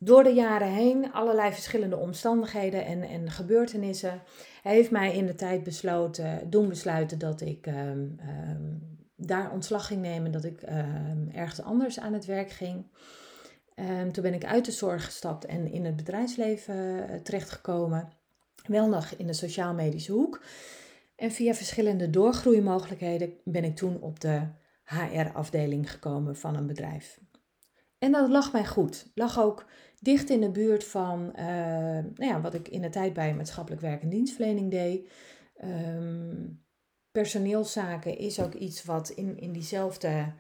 door 0.03 0.23
de 0.23 0.33
jaren 0.33 0.67
heen, 0.67 1.13
allerlei 1.13 1.51
verschillende 1.51 1.97
omstandigheden 1.97 2.85
en, 2.85 3.03
en 3.03 3.31
gebeurtenissen, 3.31 4.21
heeft 4.63 4.91
mij 4.91 5.15
in 5.15 5.25
de 5.25 5.35
tijd 5.35 5.63
besloten, 5.63 6.49
doen 6.49 6.69
besluiten 6.69 7.19
dat 7.19 7.41
ik 7.41 7.65
um, 7.67 8.17
um, 8.49 8.97
daar 9.15 9.51
ontslag 9.51 9.87
ging 9.87 10.01
nemen, 10.01 10.31
dat 10.31 10.43
ik 10.43 10.61
um, 10.61 11.29
ergens 11.33 11.61
anders 11.61 11.99
aan 11.99 12.13
het 12.13 12.25
werk 12.25 12.51
ging. 12.51 12.85
toen 14.11 14.23
ben 14.23 14.33
ik 14.33 14.45
uit 14.45 14.65
de 14.65 14.71
zorg 14.71 15.05
gestapt 15.05 15.45
en 15.45 15.71
in 15.71 15.85
het 15.85 15.95
bedrijfsleven 15.95 16.75
uh, 16.75 17.15
terechtgekomen. 17.15 18.09
Wel 18.65 18.89
nog 18.89 19.11
in 19.17 19.27
de 19.27 19.33
sociaal-medische 19.33 20.11
hoek. 20.11 20.43
En 21.15 21.31
via 21.31 21.53
verschillende 21.53 22.09
doorgroeimogelijkheden 22.09 23.33
ben 23.43 23.63
ik 23.63 23.75
toen 23.75 24.01
op 24.01 24.19
de 24.19 24.41
HR-afdeling 24.83 25.91
gekomen 25.91 26.35
van 26.35 26.55
een 26.55 26.67
bedrijf. 26.67 27.19
En 28.01 28.11
dat 28.11 28.29
lag 28.29 28.51
mij 28.51 28.65
goed. 28.65 29.11
Lag 29.15 29.39
ook 29.39 29.65
dicht 29.99 30.29
in 30.29 30.41
de 30.41 30.51
buurt 30.51 30.83
van 30.83 31.33
uh, 31.35 31.45
nou 31.45 32.25
ja, 32.25 32.41
wat 32.41 32.53
ik 32.53 32.67
in 32.67 32.81
de 32.81 32.89
tijd 32.89 33.13
bij 33.13 33.33
maatschappelijk 33.33 33.81
werk 33.81 34.01
en 34.01 34.09
dienstverlening 34.09 34.71
deed. 34.71 35.09
Um, 35.63 36.63
personeelszaken 37.11 38.17
is 38.17 38.39
ook 38.39 38.53
iets 38.53 38.83
wat 38.83 39.09
in, 39.09 39.37
in 39.37 39.51
diezelfde 39.51 40.33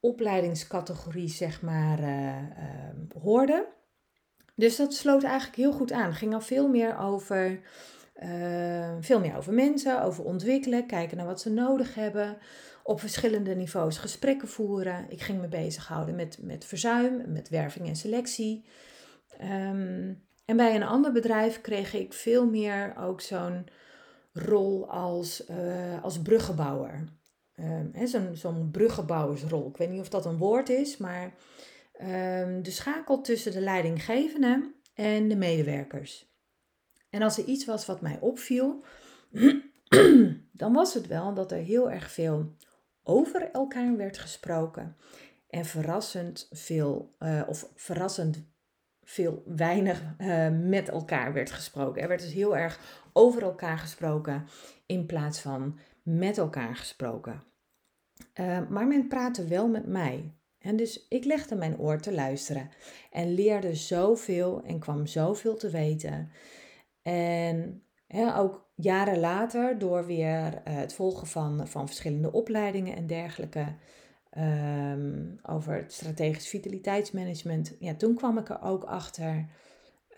opleidingscategorie, 0.00 1.28
zeg 1.28 1.62
maar, 1.62 2.00
uh, 2.00 2.36
uh, 2.36 3.22
hoorde. 3.22 3.68
Dus 4.54 4.76
dat 4.76 4.94
sloot 4.94 5.22
eigenlijk 5.22 5.56
heel 5.56 5.72
goed 5.72 5.92
aan. 5.92 6.14
Ging 6.14 6.34
al 6.34 6.40
veel 6.40 6.68
meer 6.68 6.98
over, 6.98 7.60
uh, 8.22 8.96
veel 9.00 9.20
meer 9.20 9.36
over 9.36 9.52
mensen, 9.52 10.02
over 10.02 10.24
ontwikkelen, 10.24 10.86
kijken 10.86 11.16
naar 11.16 11.26
wat 11.26 11.40
ze 11.40 11.50
nodig 11.50 11.94
hebben. 11.94 12.38
Op 12.90 13.00
verschillende 13.00 13.54
niveaus 13.54 13.98
gesprekken 13.98 14.48
voeren. 14.48 15.06
Ik 15.08 15.20
ging 15.20 15.40
me 15.40 15.48
bezighouden 15.48 16.14
met, 16.14 16.38
met 16.42 16.64
verzuim, 16.64 17.32
met 17.32 17.48
werving 17.48 17.88
en 17.88 17.96
selectie. 17.96 18.64
Um, 19.40 20.24
en 20.44 20.56
bij 20.56 20.74
een 20.74 20.82
ander 20.82 21.12
bedrijf 21.12 21.60
kreeg 21.60 21.94
ik 21.94 22.12
veel 22.12 22.46
meer 22.46 22.94
ook 22.98 23.20
zo'n 23.20 23.66
rol 24.32 24.90
als, 24.90 25.48
uh, 25.50 26.02
als 26.02 26.22
bruggenbouwer. 26.22 27.04
Um, 27.56 28.06
zo'n, 28.06 28.36
zo'n 28.36 28.70
bruggenbouwersrol. 28.70 29.68
Ik 29.68 29.76
weet 29.76 29.90
niet 29.90 30.00
of 30.00 30.08
dat 30.08 30.26
een 30.26 30.38
woord 30.38 30.68
is, 30.68 30.96
maar 30.96 31.34
um, 32.00 32.62
de 32.62 32.70
schakel 32.70 33.20
tussen 33.20 33.52
de 33.52 33.60
leidinggevende 33.60 34.74
en 34.94 35.28
de 35.28 35.36
medewerkers. 35.36 36.32
En 37.10 37.22
als 37.22 37.38
er 37.38 37.44
iets 37.44 37.64
was 37.64 37.86
wat 37.86 38.00
mij 38.00 38.18
opviel, 38.20 38.84
dan 40.52 40.72
was 40.72 40.94
het 40.94 41.06
wel 41.06 41.34
dat 41.34 41.52
er 41.52 41.58
heel 41.58 41.90
erg 41.90 42.10
veel 42.10 42.54
over 43.02 43.50
elkaar 43.50 43.96
werd 43.96 44.18
gesproken 44.18 44.96
en 45.48 45.64
verrassend 45.64 46.48
veel, 46.50 47.16
uh, 47.18 47.42
of 47.46 47.72
verrassend 47.74 48.48
veel 49.02 49.42
weinig 49.46 50.02
uh, 50.18 50.48
met 50.48 50.88
elkaar 50.88 51.32
werd 51.32 51.50
gesproken. 51.50 52.02
Er 52.02 52.08
werd 52.08 52.20
dus 52.20 52.32
heel 52.32 52.56
erg 52.56 52.80
over 53.12 53.42
elkaar 53.42 53.78
gesproken 53.78 54.46
in 54.86 55.06
plaats 55.06 55.40
van 55.40 55.78
met 56.02 56.38
elkaar 56.38 56.76
gesproken. 56.76 57.42
Uh, 58.34 58.68
maar 58.68 58.86
men 58.86 59.08
praatte 59.08 59.44
wel 59.44 59.68
met 59.68 59.86
mij. 59.86 60.34
En 60.58 60.76
dus 60.76 61.06
ik 61.08 61.24
legde 61.24 61.54
mijn 61.54 61.78
oor 61.78 62.00
te 62.00 62.12
luisteren 62.12 62.70
en 63.10 63.34
leerde 63.34 63.74
zoveel 63.74 64.62
en 64.62 64.78
kwam 64.78 65.06
zoveel 65.06 65.56
te 65.56 65.70
weten. 65.70 66.30
En 67.02 67.82
ook 68.36 68.70
jaren 68.74 69.18
later, 69.18 69.78
door 69.78 70.06
weer 70.06 70.44
uh, 70.46 70.60
het 70.62 70.94
volgen 70.94 71.26
van, 71.26 71.68
van 71.68 71.86
verschillende 71.86 72.32
opleidingen 72.32 72.96
en 72.96 73.06
dergelijke, 73.06 73.74
um, 74.38 75.38
over 75.42 75.74
het 75.74 75.92
strategisch 75.92 76.48
vitaliteitsmanagement, 76.48 77.76
ja, 77.78 77.94
toen 77.94 78.14
kwam 78.14 78.38
ik 78.38 78.48
er 78.48 78.62
ook 78.62 78.84
achter 78.84 79.46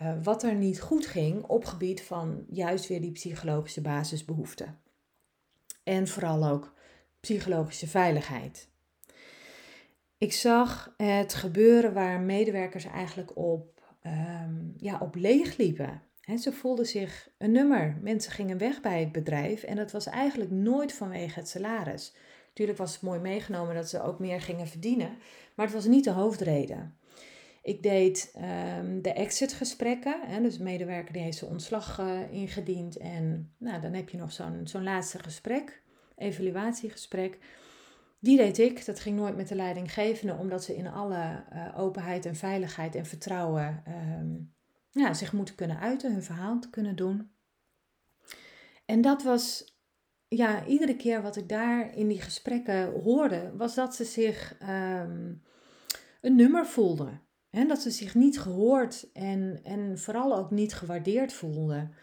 uh, 0.02 0.12
wat 0.22 0.42
er 0.42 0.54
niet 0.54 0.80
goed 0.80 1.06
ging 1.06 1.44
op 1.44 1.64
gebied 1.64 2.02
van 2.02 2.44
juist 2.48 2.88
weer 2.88 3.00
die 3.00 3.12
psychologische 3.12 3.80
basisbehoeften. 3.80 4.78
En 5.84 6.08
vooral 6.08 6.48
ook 6.48 6.74
psychologische 7.20 7.88
veiligheid. 7.88 8.68
Ik 10.18 10.32
zag 10.32 10.94
het 10.96 11.34
gebeuren 11.34 11.92
waar 11.92 12.20
medewerkers 12.20 12.84
eigenlijk 12.84 13.36
op, 13.36 13.94
um, 14.06 14.74
ja, 14.76 14.98
op 14.98 15.14
leeg 15.14 15.56
liepen. 15.56 16.02
Ze 16.38 16.52
voelden 16.52 16.86
zich 16.86 17.30
een 17.38 17.52
nummer. 17.52 17.98
Mensen 18.00 18.32
gingen 18.32 18.58
weg 18.58 18.80
bij 18.80 19.00
het 19.00 19.12
bedrijf 19.12 19.62
en 19.62 19.76
dat 19.76 19.92
was 19.92 20.06
eigenlijk 20.06 20.50
nooit 20.50 20.92
vanwege 20.92 21.38
het 21.38 21.48
salaris. 21.48 22.14
Natuurlijk 22.46 22.78
was 22.78 22.92
het 22.92 23.02
mooi 23.02 23.20
meegenomen 23.20 23.74
dat 23.74 23.88
ze 23.88 24.02
ook 24.02 24.18
meer 24.18 24.40
gingen 24.40 24.66
verdienen, 24.66 25.16
maar 25.54 25.66
het 25.66 25.74
was 25.74 25.86
niet 25.86 26.04
de 26.04 26.10
hoofdreden. 26.10 26.96
Ik 27.62 27.82
deed 27.82 28.34
um, 28.78 29.02
de 29.02 29.12
exitgesprekken. 29.12 30.20
Hè, 30.22 30.42
dus 30.42 30.56
de 30.56 30.62
medewerker 30.62 31.12
die 31.12 31.22
heeft 31.22 31.36
zijn 31.36 31.50
ontslag 31.50 31.98
uh, 31.98 32.32
ingediend. 32.32 32.96
En 32.96 33.54
nou, 33.58 33.80
dan 33.80 33.92
heb 33.92 34.08
je 34.08 34.16
nog 34.16 34.32
zo'n 34.64 34.82
laatste 34.82 35.18
gesprek, 35.18 35.82
evaluatiegesprek. 36.16 37.38
Die 38.18 38.36
deed 38.36 38.58
ik. 38.58 38.84
Dat 38.84 39.00
ging 39.00 39.16
nooit 39.16 39.36
met 39.36 39.48
de 39.48 39.54
leidinggevende, 39.54 40.34
omdat 40.34 40.64
ze 40.64 40.76
in 40.76 40.86
alle 40.86 41.44
uh, 41.52 41.78
openheid 41.78 42.26
en 42.26 42.36
veiligheid 42.36 42.94
en 42.94 43.06
vertrouwen 43.06 43.82
um, 43.88 44.52
ja, 44.92 45.14
zich 45.14 45.32
moeten 45.32 45.54
kunnen 45.54 45.78
uiten, 45.78 46.12
hun 46.12 46.22
verhaal 46.22 46.58
te 46.58 46.70
kunnen 46.70 46.96
doen. 46.96 47.30
En 48.84 49.00
dat 49.00 49.22
was, 49.22 49.76
ja, 50.28 50.66
iedere 50.66 50.96
keer 50.96 51.22
wat 51.22 51.36
ik 51.36 51.48
daar 51.48 51.96
in 51.96 52.08
die 52.08 52.20
gesprekken 52.20 53.00
hoorde, 53.02 53.52
was 53.56 53.74
dat 53.74 53.94
ze 53.94 54.04
zich 54.04 54.56
um, 54.62 55.42
een 56.20 56.36
nummer 56.36 56.66
voelden. 56.66 57.20
En 57.50 57.68
dat 57.68 57.80
ze 57.80 57.90
zich 57.90 58.14
niet 58.14 58.40
gehoord 58.40 59.12
en, 59.12 59.60
en 59.62 59.98
vooral 59.98 60.36
ook 60.36 60.50
niet 60.50 60.74
gewaardeerd 60.74 61.32
voelden. 61.32 61.94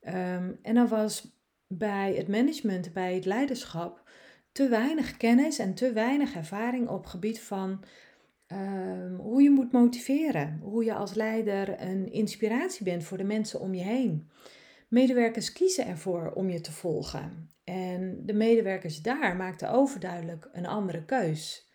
Um, 0.00 0.58
en 0.62 0.74
dan 0.74 0.88
was 0.88 1.34
bij 1.66 2.14
het 2.14 2.28
management, 2.28 2.92
bij 2.92 3.14
het 3.14 3.24
leiderschap, 3.24 4.10
te 4.52 4.68
weinig 4.68 5.16
kennis 5.16 5.58
en 5.58 5.74
te 5.74 5.92
weinig 5.92 6.34
ervaring 6.34 6.88
op 6.88 7.06
gebied 7.06 7.40
van 7.40 7.84
um, 8.52 9.16
hoe 9.16 9.42
je 9.42 9.50
moet 9.50 9.72
motiveren. 9.72 10.58
Hoe 10.62 10.84
je 10.84 10.94
als 10.94 11.14
leider 11.14 11.80
een 11.80 12.12
inspiratie 12.12 12.84
bent 12.84 13.04
voor 13.04 13.18
de 13.18 13.24
mensen 13.24 13.60
om 13.60 13.74
je 13.74 13.82
heen. 13.82 14.30
Medewerkers 14.88 15.52
kiezen 15.52 15.86
ervoor 15.86 16.32
om 16.32 16.50
je 16.50 16.60
te 16.60 16.72
volgen. 16.72 17.50
En 17.64 18.22
de 18.24 18.32
medewerkers 18.32 19.02
daar 19.02 19.36
maakten 19.36 19.70
overduidelijk 19.70 20.48
een 20.52 20.66
andere 20.66 21.04
keus. 21.04 21.70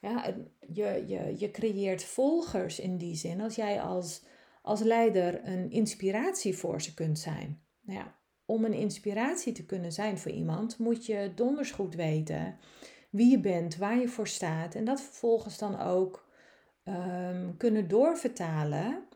Ja, 0.00 0.34
je, 0.72 1.04
je, 1.06 1.34
je 1.38 1.50
creëert 1.50 2.04
volgers 2.04 2.80
in 2.80 2.96
die 2.96 3.16
zin 3.16 3.40
als 3.40 3.54
jij 3.54 3.80
als, 3.80 4.24
als 4.62 4.80
leider 4.80 5.40
een 5.48 5.70
inspiratie 5.70 6.56
voor 6.56 6.82
ze 6.82 6.94
kunt 6.94 7.18
zijn. 7.18 7.62
Nou 7.80 7.98
ja, 7.98 8.18
om 8.44 8.64
een 8.64 8.74
inspiratie 8.74 9.52
te 9.52 9.66
kunnen 9.66 9.92
zijn 9.92 10.18
voor 10.18 10.30
iemand 10.30 10.78
moet 10.78 11.06
je 11.06 11.32
donders 11.34 11.70
goed 11.70 11.94
weten 11.94 12.58
wie 13.10 13.30
je 13.30 13.40
bent, 13.40 13.76
waar 13.76 13.98
je 13.98 14.08
voor 14.08 14.28
staat 14.28 14.74
en 14.74 14.84
dat 14.84 15.00
vervolgens 15.00 15.58
dan 15.58 15.80
ook 15.80 16.28
um, 16.84 17.56
kunnen 17.56 17.88
doorvertalen 17.88 19.08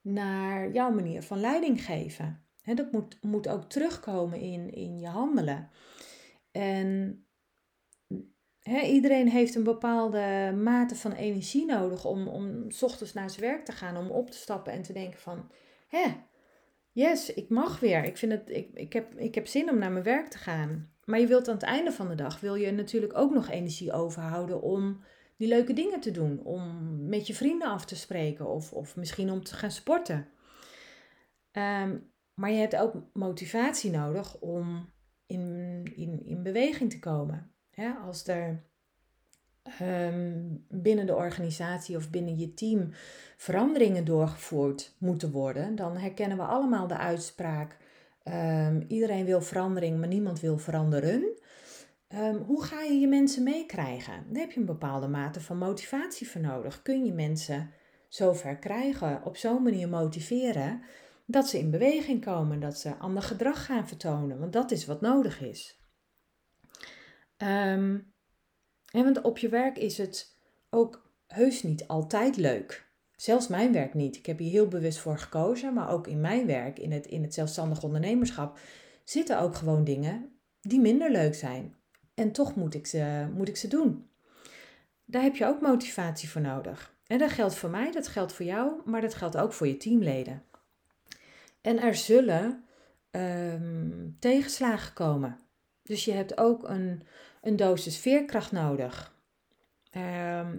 naar 0.00 0.70
jouw 0.70 0.90
manier 0.90 1.22
van 1.22 1.40
leiding 1.40 1.84
geven. 1.84 2.44
Dat 2.74 2.92
moet, 2.92 3.22
moet 3.22 3.48
ook 3.48 3.64
terugkomen 3.64 4.40
in, 4.40 4.70
in 4.70 4.98
je 4.98 5.06
handelen. 5.06 5.70
En 6.50 7.20
iedereen 8.84 9.28
heeft 9.28 9.54
een 9.54 9.64
bepaalde 9.64 10.54
mate 10.62 10.94
van 10.94 11.12
energie 11.12 11.66
nodig 11.66 12.04
om, 12.04 12.28
om 12.28 12.70
s 12.70 12.82
ochtends 12.82 13.12
naar 13.12 13.30
zijn 13.30 13.50
werk 13.50 13.64
te 13.64 13.72
gaan, 13.72 13.96
om 13.96 14.10
op 14.10 14.30
te 14.30 14.36
stappen 14.36 14.72
en 14.72 14.82
te 14.82 14.92
denken 14.92 15.20
van, 15.20 15.50
hè, 15.88 16.04
yes, 16.92 17.34
ik 17.34 17.48
mag 17.48 17.80
weer. 17.80 18.04
Ik, 18.04 18.16
vind 18.16 18.32
het, 18.32 18.50
ik, 18.50 18.70
ik, 18.74 18.92
heb, 18.92 19.14
ik 19.14 19.34
heb 19.34 19.46
zin 19.46 19.70
om 19.70 19.78
naar 19.78 19.92
mijn 19.92 20.04
werk 20.04 20.28
te 20.28 20.38
gaan. 20.38 20.95
Maar 21.06 21.20
je 21.20 21.26
wilt 21.26 21.48
aan 21.48 21.54
het 21.54 21.62
einde 21.62 21.92
van 21.92 22.08
de 22.08 22.14
dag, 22.14 22.40
wil 22.40 22.54
je 22.54 22.70
natuurlijk 22.70 23.18
ook 23.18 23.32
nog 23.32 23.48
energie 23.48 23.92
overhouden 23.92 24.62
om 24.62 25.04
die 25.36 25.48
leuke 25.48 25.72
dingen 25.72 26.00
te 26.00 26.10
doen. 26.10 26.44
Om 26.44 26.96
met 27.08 27.26
je 27.26 27.34
vrienden 27.34 27.68
af 27.68 27.84
te 27.84 27.96
spreken 27.96 28.46
of, 28.46 28.72
of 28.72 28.96
misschien 28.96 29.30
om 29.30 29.42
te 29.42 29.54
gaan 29.54 29.70
sporten. 29.70 30.28
Ehm, 31.52 31.96
maar 32.34 32.50
je 32.50 32.58
hebt 32.58 32.76
ook 32.76 32.94
motivatie 33.12 33.90
nodig 33.90 34.38
om 34.40 34.92
in, 35.26 35.82
in, 35.94 36.24
in 36.24 36.42
beweging 36.42 36.90
te 36.90 36.98
komen 36.98 37.50
als 38.06 38.26
er 38.26 38.64
ehm, 39.62 40.44
binnen 40.68 41.06
de 41.06 41.14
organisatie 41.14 41.96
of 41.96 42.10
binnen 42.10 42.38
je 42.38 42.54
team 42.54 42.90
veranderingen 43.36 44.04
doorgevoerd 44.04 44.94
moeten 44.98 45.30
worden, 45.30 45.74
dan 45.74 45.96
herkennen 45.96 46.36
we 46.36 46.44
allemaal 46.44 46.86
de 46.86 46.96
uitspraak: 46.96 47.76
um, 48.28 48.84
iedereen 48.88 49.24
wil 49.24 49.40
verandering, 49.40 49.98
maar 49.98 50.08
niemand 50.08 50.40
wil 50.40 50.58
veranderen. 50.58 51.38
Um, 52.14 52.36
hoe 52.36 52.64
ga 52.64 52.82
je 52.82 52.92
je 52.92 53.08
mensen 53.08 53.42
meekrijgen? 53.42 54.24
Daar 54.28 54.42
heb 54.42 54.52
je 54.52 54.60
een 54.60 54.66
bepaalde 54.66 55.08
mate 55.08 55.40
van 55.40 55.58
motivatie 55.58 56.28
voor 56.28 56.40
nodig. 56.40 56.82
Kun 56.82 57.04
je 57.04 57.12
mensen 57.12 57.70
zover 58.08 58.56
krijgen, 58.56 59.24
op 59.24 59.36
zo'n 59.36 59.62
manier 59.62 59.88
motiveren, 59.88 60.82
dat 61.26 61.48
ze 61.48 61.58
in 61.58 61.70
beweging 61.70 62.24
komen, 62.24 62.60
dat 62.60 62.78
ze 62.78 62.96
ander 62.96 63.22
gedrag 63.22 63.64
gaan 63.64 63.88
vertonen, 63.88 64.38
want 64.38 64.52
dat 64.52 64.70
is 64.70 64.86
wat 64.86 65.00
nodig 65.00 65.40
is. 65.40 65.80
Um, 67.38 68.12
want 68.90 69.20
op 69.20 69.38
je 69.38 69.48
werk 69.48 69.78
is 69.78 69.98
het 69.98 70.36
ook 70.70 71.10
heus 71.26 71.62
niet 71.62 71.86
altijd 71.86 72.36
leuk. 72.36 72.85
Zelfs 73.16 73.48
mijn 73.48 73.72
werk 73.72 73.94
niet. 73.94 74.16
Ik 74.16 74.26
heb 74.26 74.38
hier 74.38 74.50
heel 74.50 74.68
bewust 74.68 74.98
voor 74.98 75.18
gekozen, 75.18 75.74
maar 75.74 75.90
ook 75.90 76.06
in 76.06 76.20
mijn 76.20 76.46
werk, 76.46 76.78
in 76.78 76.92
het, 76.92 77.06
in 77.06 77.22
het 77.22 77.34
zelfstandig 77.34 77.82
ondernemerschap, 77.82 78.58
zitten 79.04 79.40
ook 79.40 79.54
gewoon 79.54 79.84
dingen 79.84 80.38
die 80.60 80.80
minder 80.80 81.10
leuk 81.10 81.34
zijn. 81.34 81.74
En 82.14 82.32
toch 82.32 82.54
moet 82.54 82.74
ik 82.74 82.86
ze, 82.86 83.26
moet 83.34 83.48
ik 83.48 83.56
ze 83.56 83.68
doen. 83.68 84.08
Daar 85.04 85.22
heb 85.22 85.36
je 85.36 85.46
ook 85.46 85.60
motivatie 85.60 86.28
voor 86.28 86.40
nodig. 86.40 86.94
En 87.06 87.18
dat 87.18 87.30
geldt 87.30 87.54
voor 87.54 87.70
mij, 87.70 87.92
dat 87.92 88.08
geldt 88.08 88.32
voor 88.32 88.46
jou, 88.46 88.80
maar 88.84 89.00
dat 89.00 89.14
geldt 89.14 89.36
ook 89.36 89.52
voor 89.52 89.66
je 89.66 89.76
teamleden. 89.76 90.42
En 91.60 91.78
er 91.78 91.94
zullen 91.94 92.64
um, 93.10 94.16
tegenslagen 94.18 94.92
komen. 94.92 95.38
Dus 95.82 96.04
je 96.04 96.12
hebt 96.12 96.38
ook 96.38 96.68
een, 96.68 97.02
een 97.42 97.56
dosis 97.56 97.98
veerkracht 97.98 98.52
nodig. 98.52 99.15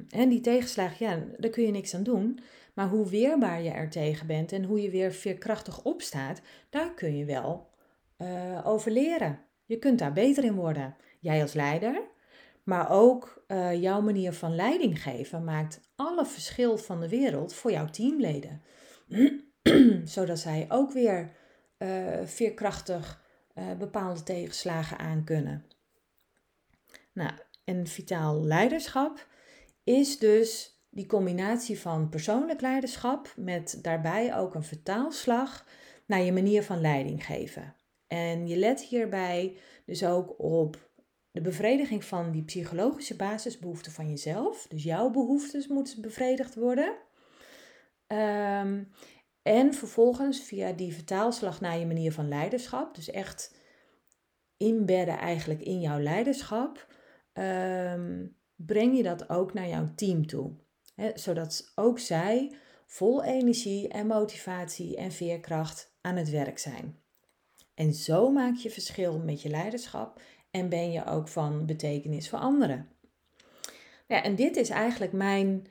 En 0.09 0.29
die 0.29 0.41
tegenslag, 0.41 0.99
ja, 0.99 1.23
daar 1.37 1.51
kun 1.51 1.63
je 1.63 1.71
niks 1.71 1.95
aan 1.95 2.03
doen. 2.03 2.39
Maar 2.77 2.87
hoe 2.87 3.09
weerbaar 3.09 3.61
je 3.61 3.69
er 3.69 3.89
tegen 3.89 4.27
bent 4.27 4.51
en 4.51 4.63
hoe 4.63 4.81
je 4.81 4.89
weer 4.89 5.11
veerkrachtig 5.11 5.83
opstaat, 5.83 6.41
daar 6.69 6.93
kun 6.93 7.17
je 7.17 7.25
wel 7.25 7.69
uh, 8.17 8.67
over 8.67 8.91
leren. 8.91 9.39
Je 9.65 9.77
kunt 9.79 9.99
daar 9.99 10.13
beter 10.13 10.43
in 10.43 10.55
worden. 10.55 10.95
Jij 11.19 11.41
als 11.41 11.53
leider, 11.53 12.01
maar 12.63 12.89
ook 12.89 13.43
uh, 13.47 13.81
jouw 13.81 14.01
manier 14.01 14.33
van 14.33 14.55
leiding 14.55 15.01
geven 15.01 15.43
maakt 15.43 15.81
alle 15.95 16.25
verschil 16.25 16.77
van 16.77 16.99
de 16.99 17.09
wereld 17.09 17.53
voor 17.53 17.71
jouw 17.71 17.89
teamleden. 17.89 18.61
Zodat 20.03 20.39
zij 20.39 20.65
ook 20.69 20.91
weer 20.91 21.31
uh, 21.77 22.19
veerkrachtig 22.23 23.25
bepaalde 23.77 24.23
tegenslagen 24.23 24.97
aan 24.97 25.23
kunnen. 25.23 25.65
Nou, 27.13 27.31
en 27.67 27.87
vitaal 27.87 28.43
leiderschap 28.43 29.27
is 29.83 30.19
dus 30.19 30.79
die 30.89 31.05
combinatie 31.05 31.79
van 31.79 32.09
persoonlijk 32.09 32.61
leiderschap 32.61 33.33
met 33.35 33.79
daarbij 33.81 34.35
ook 34.35 34.55
een 34.55 34.63
vertaalslag 34.63 35.65
naar 36.05 36.21
je 36.21 36.31
manier 36.31 36.63
van 36.63 36.81
leiding 36.81 37.25
geven. 37.25 37.75
En 38.07 38.47
je 38.47 38.57
let 38.57 38.81
hierbij 38.81 39.57
dus 39.85 40.05
ook 40.05 40.39
op 40.39 40.89
de 41.31 41.41
bevrediging 41.41 42.05
van 42.05 42.31
die 42.31 42.43
psychologische 42.43 43.15
basisbehoeften 43.15 43.91
van 43.91 44.09
jezelf. 44.09 44.67
Dus 44.69 44.83
jouw 44.83 45.09
behoeftes 45.09 45.67
moeten 45.67 46.01
bevredigd 46.01 46.55
worden. 46.55 46.95
Um, 48.07 48.91
en 49.41 49.73
vervolgens 49.73 50.43
via 50.43 50.71
die 50.71 50.93
vertaalslag 50.93 51.61
naar 51.61 51.77
je 51.77 51.85
manier 51.85 52.11
van 52.11 52.27
leiderschap, 52.27 52.95
dus 52.95 53.09
echt 53.09 53.55
inbedden 54.57 55.17
eigenlijk 55.17 55.61
in 55.61 55.81
jouw 55.81 55.99
leiderschap, 55.99 56.87
ehm, 57.37 58.25
breng 58.55 58.97
je 58.97 59.03
dat 59.03 59.29
ook 59.29 59.53
naar 59.53 59.67
jouw 59.67 59.91
team 59.95 60.27
toe. 60.27 60.51
zodat 61.13 61.71
ook 61.75 61.99
zij 61.99 62.51
vol 62.85 63.23
energie 63.23 63.87
en 63.87 64.07
motivatie 64.07 64.95
en 64.95 65.11
veerkracht 65.11 65.95
aan 66.01 66.15
het 66.15 66.29
werk 66.29 66.59
zijn. 66.59 66.99
En 67.73 67.93
zo 67.93 68.31
maak 68.31 68.55
je 68.55 68.69
verschil 68.69 69.19
met 69.19 69.41
je 69.41 69.49
leiderschap 69.49 70.21
en 70.51 70.69
ben 70.69 70.91
je 70.91 71.05
ook 71.05 71.27
van 71.27 71.65
betekenis 71.65 72.29
voor 72.29 72.39
anderen. 72.39 72.89
Ja, 74.07 74.23
en 74.23 74.35
dit 74.35 74.55
is 74.55 74.69
eigenlijk 74.69 75.11
mijn 75.11 75.67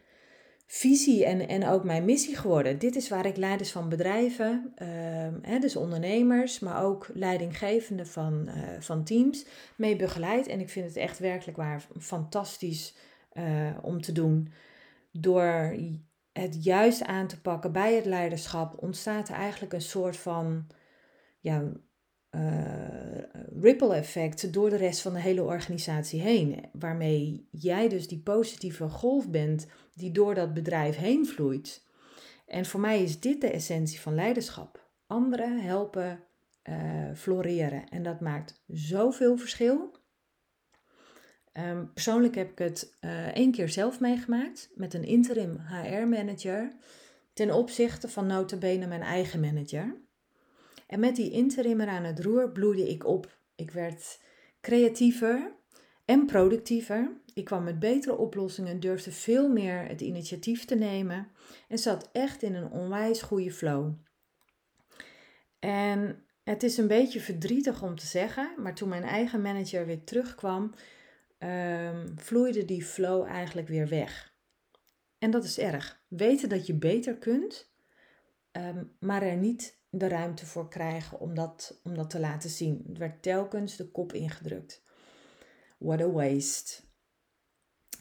visie 0.66 1.24
en, 1.24 1.48
en 1.48 1.66
ook 1.66 1.84
mijn 1.84 2.04
missie 2.04 2.36
geworden. 2.36 2.78
Dit 2.78 2.96
is 2.96 3.08
waar 3.08 3.26
ik 3.26 3.36
leiders 3.36 3.72
van 3.72 3.88
bedrijven, 3.88 4.72
uh, 4.82 4.88
hè, 5.42 5.58
dus 5.58 5.76
ondernemers, 5.76 6.58
maar 6.58 6.82
ook 6.82 7.10
leidinggevenden 7.14 8.06
van, 8.06 8.48
uh, 8.48 8.80
van 8.80 9.04
teams 9.04 9.46
mee 9.76 9.96
begeleid. 9.96 10.46
En 10.46 10.60
ik 10.60 10.68
vind 10.68 10.86
het 10.86 10.96
echt 10.96 11.18
werkelijk 11.18 11.56
waar 11.56 11.86
fantastisch 11.98 12.96
uh, 13.32 13.70
om 13.82 14.00
te 14.00 14.12
doen. 14.12 14.52
Door 15.12 15.76
het 16.32 16.64
juist 16.64 17.02
aan 17.02 17.26
te 17.26 17.40
pakken 17.40 17.72
bij 17.72 17.94
het 17.94 18.04
leiderschap 18.04 18.82
ontstaat 18.82 19.28
er 19.28 19.34
eigenlijk 19.34 19.72
een 19.72 19.80
soort 19.80 20.16
van 20.16 20.66
ja, 21.40 21.62
ripple 23.60 23.94
effect 23.94 24.52
door 24.52 24.70
de 24.70 24.76
rest 24.76 25.00
van 25.00 25.12
de 25.12 25.20
hele 25.20 25.42
organisatie 25.42 26.20
heen. 26.20 26.64
Waarmee 26.72 27.48
jij 27.50 27.88
dus 27.88 28.08
die 28.08 28.22
positieve 28.22 28.88
golf 28.88 29.30
bent 29.30 29.66
die 29.94 30.10
door 30.10 30.34
dat 30.34 30.54
bedrijf 30.54 30.96
heen 30.96 31.26
vloeit. 31.26 31.86
En 32.46 32.66
voor 32.66 32.80
mij 32.80 33.02
is 33.02 33.20
dit 33.20 33.40
de 33.40 33.50
essentie 33.50 34.00
van 34.00 34.14
leiderschap. 34.14 34.88
Anderen 35.06 35.60
helpen 35.60 36.24
uh, 36.64 37.14
floreren. 37.14 37.88
En 37.88 38.02
dat 38.02 38.20
maakt 38.20 38.62
zoveel 38.66 39.36
verschil. 39.36 40.04
Um, 41.52 41.92
persoonlijk 41.92 42.34
heb 42.34 42.50
ik 42.50 42.58
het 42.58 42.96
uh, 43.00 43.26
één 43.26 43.52
keer 43.52 43.68
zelf 43.68 44.00
meegemaakt 44.00 44.70
met 44.74 44.94
een 44.94 45.04
interim 45.04 45.58
HR-manager 45.58 46.72
ten 47.32 47.54
opzichte 47.54 48.08
van 48.08 48.26
notabene 48.26 48.86
mijn 48.86 49.02
eigen 49.02 49.40
manager. 49.40 50.05
En 50.86 51.00
met 51.00 51.16
die 51.16 51.30
interimmer 51.30 51.88
aan 51.88 52.04
het 52.04 52.20
roer 52.20 52.52
bloeide 52.52 52.88
ik 52.88 53.06
op. 53.06 53.38
Ik 53.54 53.70
werd 53.70 54.20
creatiever 54.60 55.56
en 56.04 56.26
productiever. 56.26 57.20
Ik 57.34 57.44
kwam 57.44 57.64
met 57.64 57.78
betere 57.78 58.16
oplossingen, 58.16 58.80
durfde 58.80 59.12
veel 59.12 59.48
meer 59.48 59.88
het 59.88 60.00
initiatief 60.00 60.64
te 60.64 60.74
nemen 60.74 61.28
en 61.68 61.78
zat 61.78 62.08
echt 62.12 62.42
in 62.42 62.54
een 62.54 62.70
onwijs 62.70 63.22
goede 63.22 63.52
flow. 63.52 63.92
En 65.58 66.24
het 66.44 66.62
is 66.62 66.76
een 66.76 66.86
beetje 66.86 67.20
verdrietig 67.20 67.82
om 67.82 67.96
te 67.96 68.06
zeggen, 68.06 68.54
maar 68.56 68.74
toen 68.74 68.88
mijn 68.88 69.02
eigen 69.02 69.42
manager 69.42 69.86
weer 69.86 70.04
terugkwam, 70.04 70.74
um, 71.38 72.14
vloeide 72.16 72.64
die 72.64 72.84
flow 72.84 73.24
eigenlijk 73.24 73.68
weer 73.68 73.88
weg. 73.88 74.34
En 75.18 75.30
dat 75.30 75.44
is 75.44 75.58
erg. 75.58 76.02
Weten 76.08 76.48
dat 76.48 76.66
je 76.66 76.74
beter 76.74 77.16
kunt, 77.16 77.72
ehm, 78.50 78.84
maar 79.00 79.22
er 79.22 79.36
niet 79.36 79.75
de 79.90 80.08
ruimte 80.08 80.46
voor 80.46 80.68
krijgen 80.68 81.20
om 81.20 81.34
dat, 81.34 81.80
om 81.82 81.94
dat 81.94 82.10
te 82.10 82.20
laten 82.20 82.50
zien. 82.50 82.84
Het 82.88 82.98
werd 82.98 83.22
telkens 83.22 83.76
de 83.76 83.90
kop 83.90 84.12
ingedrukt. 84.12 84.82
What 85.78 86.00
a 86.00 86.10
waste. 86.10 86.84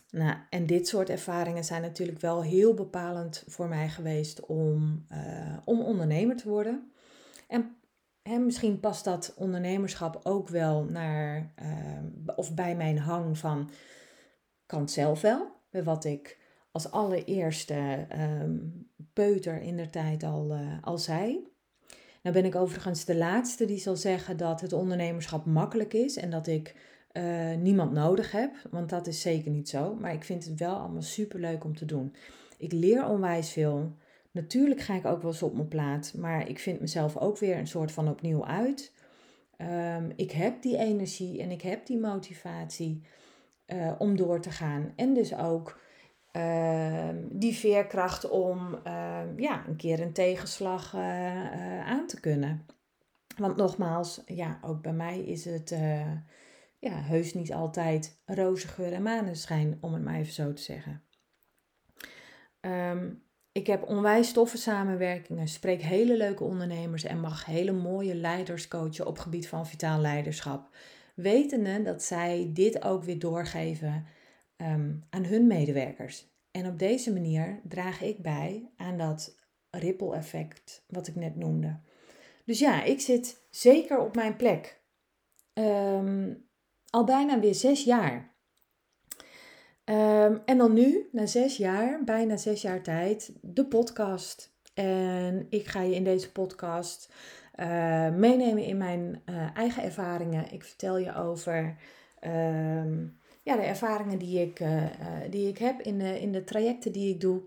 Nou, 0.10 0.38
en 0.50 0.65
dit 0.65 0.88
soort 0.88 1.10
ervaringen 1.10 1.63
zijn 1.63 1.82
natuurlijk 1.82 2.19
wel 2.19 2.43
heel 2.43 2.74
bepalend 2.74 3.43
voor 3.48 3.67
mij 3.67 3.89
geweest 3.89 4.45
om, 4.45 5.06
uh, 5.12 5.58
om 5.65 5.82
ondernemer 5.82 6.36
te 6.36 6.50
worden. 6.50 6.91
En 7.48 7.78
en 8.28 8.45
misschien 8.45 8.80
past 8.80 9.04
dat 9.04 9.34
ondernemerschap 9.38 10.19
ook 10.24 10.50
wel 10.50 10.84
naar, 10.84 11.54
uh, 11.62 12.36
of 12.36 12.54
bij 12.54 12.76
mijn 12.76 12.98
hang 12.98 13.38
van, 13.38 13.69
kan 14.65 14.80
het 14.80 14.91
zelf 14.91 15.21
wel. 15.21 15.52
Wat 15.69 16.06
ik 16.06 16.39
als 16.71 16.91
allereerste 16.91 18.08
um, 18.41 18.89
peuter 19.13 19.62
in 19.62 19.78
de 19.78 19.89
tijd 19.89 20.24
al, 20.24 20.52
uh, 20.52 20.78
al 20.82 20.98
zei. 20.98 21.48
Nou 22.25 22.38
ben 22.38 22.45
ik 22.45 22.55
overigens 22.55 23.05
de 23.05 23.15
laatste 23.15 23.65
die 23.65 23.77
zal 23.77 23.95
zeggen 23.95 24.38
dat 24.38 24.61
het 24.61 24.73
ondernemerschap 24.73 25.45
makkelijk 25.45 25.93
is 25.93 26.17
en 26.17 26.29
dat 26.29 26.47
ik 26.47 26.75
uh, 27.13 27.55
niemand 27.55 27.91
nodig 27.91 28.31
heb, 28.31 28.51
want 28.71 28.89
dat 28.89 29.07
is 29.07 29.21
zeker 29.21 29.51
niet 29.51 29.69
zo. 29.69 29.95
Maar 29.95 30.13
ik 30.13 30.23
vind 30.23 30.45
het 30.45 30.59
wel 30.59 30.75
allemaal 30.75 31.01
super 31.01 31.39
leuk 31.39 31.63
om 31.63 31.75
te 31.75 31.85
doen. 31.85 32.15
Ik 32.57 32.71
leer 32.71 33.07
onwijs 33.07 33.51
veel. 33.51 33.95
Natuurlijk 34.31 34.81
ga 34.81 34.95
ik 34.95 35.05
ook 35.05 35.21
wel 35.21 35.31
eens 35.31 35.41
op 35.41 35.53
mijn 35.53 35.67
plaat, 35.67 36.13
maar 36.17 36.49
ik 36.49 36.59
vind 36.59 36.79
mezelf 36.79 37.17
ook 37.17 37.38
weer 37.38 37.57
een 37.57 37.67
soort 37.67 37.91
van 37.91 38.09
opnieuw 38.09 38.45
uit. 38.45 38.91
Um, 39.57 40.11
ik 40.15 40.31
heb 40.31 40.61
die 40.61 40.77
energie 40.77 41.41
en 41.41 41.51
ik 41.51 41.61
heb 41.61 41.85
die 41.85 41.99
motivatie 41.99 43.01
uh, 43.67 43.91
om 43.97 44.15
door 44.17 44.41
te 44.41 44.51
gaan. 44.51 44.93
En 44.95 45.13
dus 45.13 45.35
ook 45.35 45.79
uh, 46.36 47.10
die 47.30 47.54
veerkracht 47.56 48.30
om 48.30 48.80
uh, 48.88 49.21
ja, 49.36 49.67
een 49.67 49.76
keer 49.76 50.00
een 50.00 50.13
tegenslag 50.13 50.93
uh, 50.93 51.88
aan 51.88 52.08
te 52.08 52.19
kunnen. 52.19 52.65
Want 53.38 53.56
nogmaals, 53.56 54.21
ja, 54.26 54.60
ook 54.62 54.82
bij 54.82 54.93
mij 54.93 55.19
is 55.19 55.45
het 55.45 55.69
ja, 56.80 57.02
heus 57.02 57.34
niet 57.34 57.54
altijd 57.54 58.21
roze 58.26 58.67
geur 58.67 58.93
en 58.93 59.04
maneschijn, 59.04 59.78
om 59.82 59.93
het 59.93 60.04
maar 60.04 60.15
even 60.15 60.34
zo 60.34 60.54
te 60.54 60.62
zeggen. 60.62 61.04
Um, 62.62 63.24
ik 63.52 63.67
heb 63.67 63.88
onwijs 63.88 64.32
toffe 64.32 64.58
samenwerkingen, 64.58 65.48
spreek 65.48 65.82
hele 65.82 66.17
leuke 66.17 66.43
ondernemers 66.43 67.04
en 67.04 67.19
mag 67.19 67.45
hele 67.45 67.71
mooie 67.71 68.15
leiders 68.15 68.67
coachen 68.67 69.08
op 69.08 69.17
gebied 69.17 69.48
van 69.48 69.67
vitaal 69.67 70.00
leiderschap. 70.00 70.69
Wetende 71.15 71.82
dat 71.82 72.04
zij 72.04 72.50
dit 72.54 72.84
ook 72.84 73.04
weer 73.04 73.19
doorgeven 73.19 74.06
um, 74.58 75.04
aan 75.10 75.26
hun 75.26 75.48
medewerkers. 75.48 76.34
En 76.52 76.68
op 76.68 76.80
deze 76.80 77.13
manier 77.13 77.60
draag 77.63 78.02
ik 78.02 78.22
bij 78.22 78.70
aan 78.78 78.98
dat 78.98 79.36
ripple 79.70 80.15
effect 80.15 80.84
wat 80.88 81.08
ik 81.08 81.15
net 81.15 81.36
noemde. 81.36 81.80
Dus 82.46 82.60
ja, 82.60 82.84
ik 82.84 83.00
zit 83.00 83.46
zeker 83.50 84.00
op 84.00 84.15
mijn 84.15 84.36
plek. 84.36 84.82
Um, 85.54 86.48
al 86.89 87.04
bijna 87.04 87.39
weer 87.39 87.56
zes 87.56 87.84
jaar. 87.84 88.34
Um, 89.86 90.41
en 90.46 90.58
dan 90.58 90.74
nu, 90.74 91.10
na 91.12 91.26
zes 91.26 91.58
jaar, 91.58 92.04
bijna 92.04 92.38
zes 92.38 92.62
jaar 92.62 92.82
tijd, 92.82 93.34
de 93.41 93.65
podcast. 93.65 94.54
En 94.74 95.48
ik 95.50 95.68
ga 95.68 95.82
je 95.82 95.96
in 95.96 96.04
deze 96.04 96.32
podcast 96.32 97.13
uh, 97.60 98.10
meenemen 98.10 98.63
in 98.63 98.78
mijn 98.78 99.22
uh, 99.26 99.56
eigen 99.56 99.84
ervaringen. 99.84 100.52
Ik 100.52 100.63
vertel 100.63 100.98
je 100.98 101.15
over 101.15 101.78
ja, 103.45 103.55
de 103.55 103.62
ervaringen 103.62 104.17
die 104.17 104.41
ik, 104.41 104.60
uh, 104.60 104.84
die 105.29 105.47
ik 105.47 105.58
heb 105.58 105.81
in 105.81 105.97
de, 105.97 106.19
in 106.21 106.31
de 106.31 106.43
trajecten 106.43 106.91
die 106.91 107.13
ik 107.13 107.21
doe. 107.21 107.41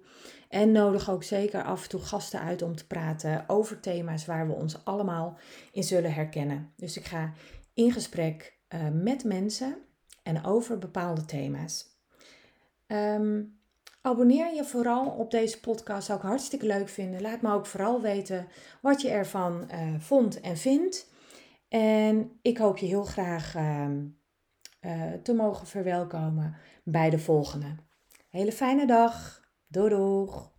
En 0.48 0.72
nodig 0.72 1.10
ook 1.10 1.22
zeker 1.22 1.62
af 1.62 1.82
en 1.82 1.88
toe 1.88 2.00
gasten 2.00 2.40
uit 2.40 2.62
om 2.62 2.76
te 2.76 2.86
praten 2.86 3.44
over 3.46 3.80
thema's 3.80 4.26
waar 4.26 4.46
we 4.46 4.52
ons 4.52 4.84
allemaal 4.84 5.38
in 5.72 5.82
zullen 5.82 6.12
herkennen. 6.12 6.72
Dus 6.76 6.96
ik 6.96 7.04
ga 7.04 7.32
in 7.74 7.92
gesprek 7.92 8.58
met 8.92 9.24
mensen 9.24 9.76
en 10.22 10.44
over 10.44 10.78
bepaalde 10.78 11.24
thema's. 11.24 11.86
Um, 12.86 13.58
abonneer 14.02 14.54
je 14.54 14.64
vooral 14.64 15.06
op 15.06 15.30
deze 15.30 15.60
podcast, 15.60 16.06
zou 16.06 16.18
ik 16.18 16.24
hartstikke 16.24 16.66
leuk 16.66 16.88
vinden. 16.88 17.22
Laat 17.22 17.42
me 17.42 17.52
ook 17.52 17.66
vooral 17.66 18.00
weten 18.00 18.48
wat 18.82 19.00
je 19.00 19.08
ervan 19.08 19.70
vond 19.98 20.40
en 20.40 20.56
vindt. 20.56 21.10
En 21.68 22.38
ik 22.42 22.58
hoop 22.58 22.78
je 22.78 22.86
heel 22.86 23.04
graag 23.04 23.56
uh, 23.56 23.86
uh, 24.88 25.12
te 25.22 25.32
mogen 25.34 25.66
verwelkomen 25.66 26.56
bij 26.84 27.10
de 27.10 27.18
volgende. 27.18 27.74
Hele 28.28 28.52
fijne 28.52 28.86
dag. 28.86 29.40
Doei 29.66 29.88
doeg! 29.88 30.56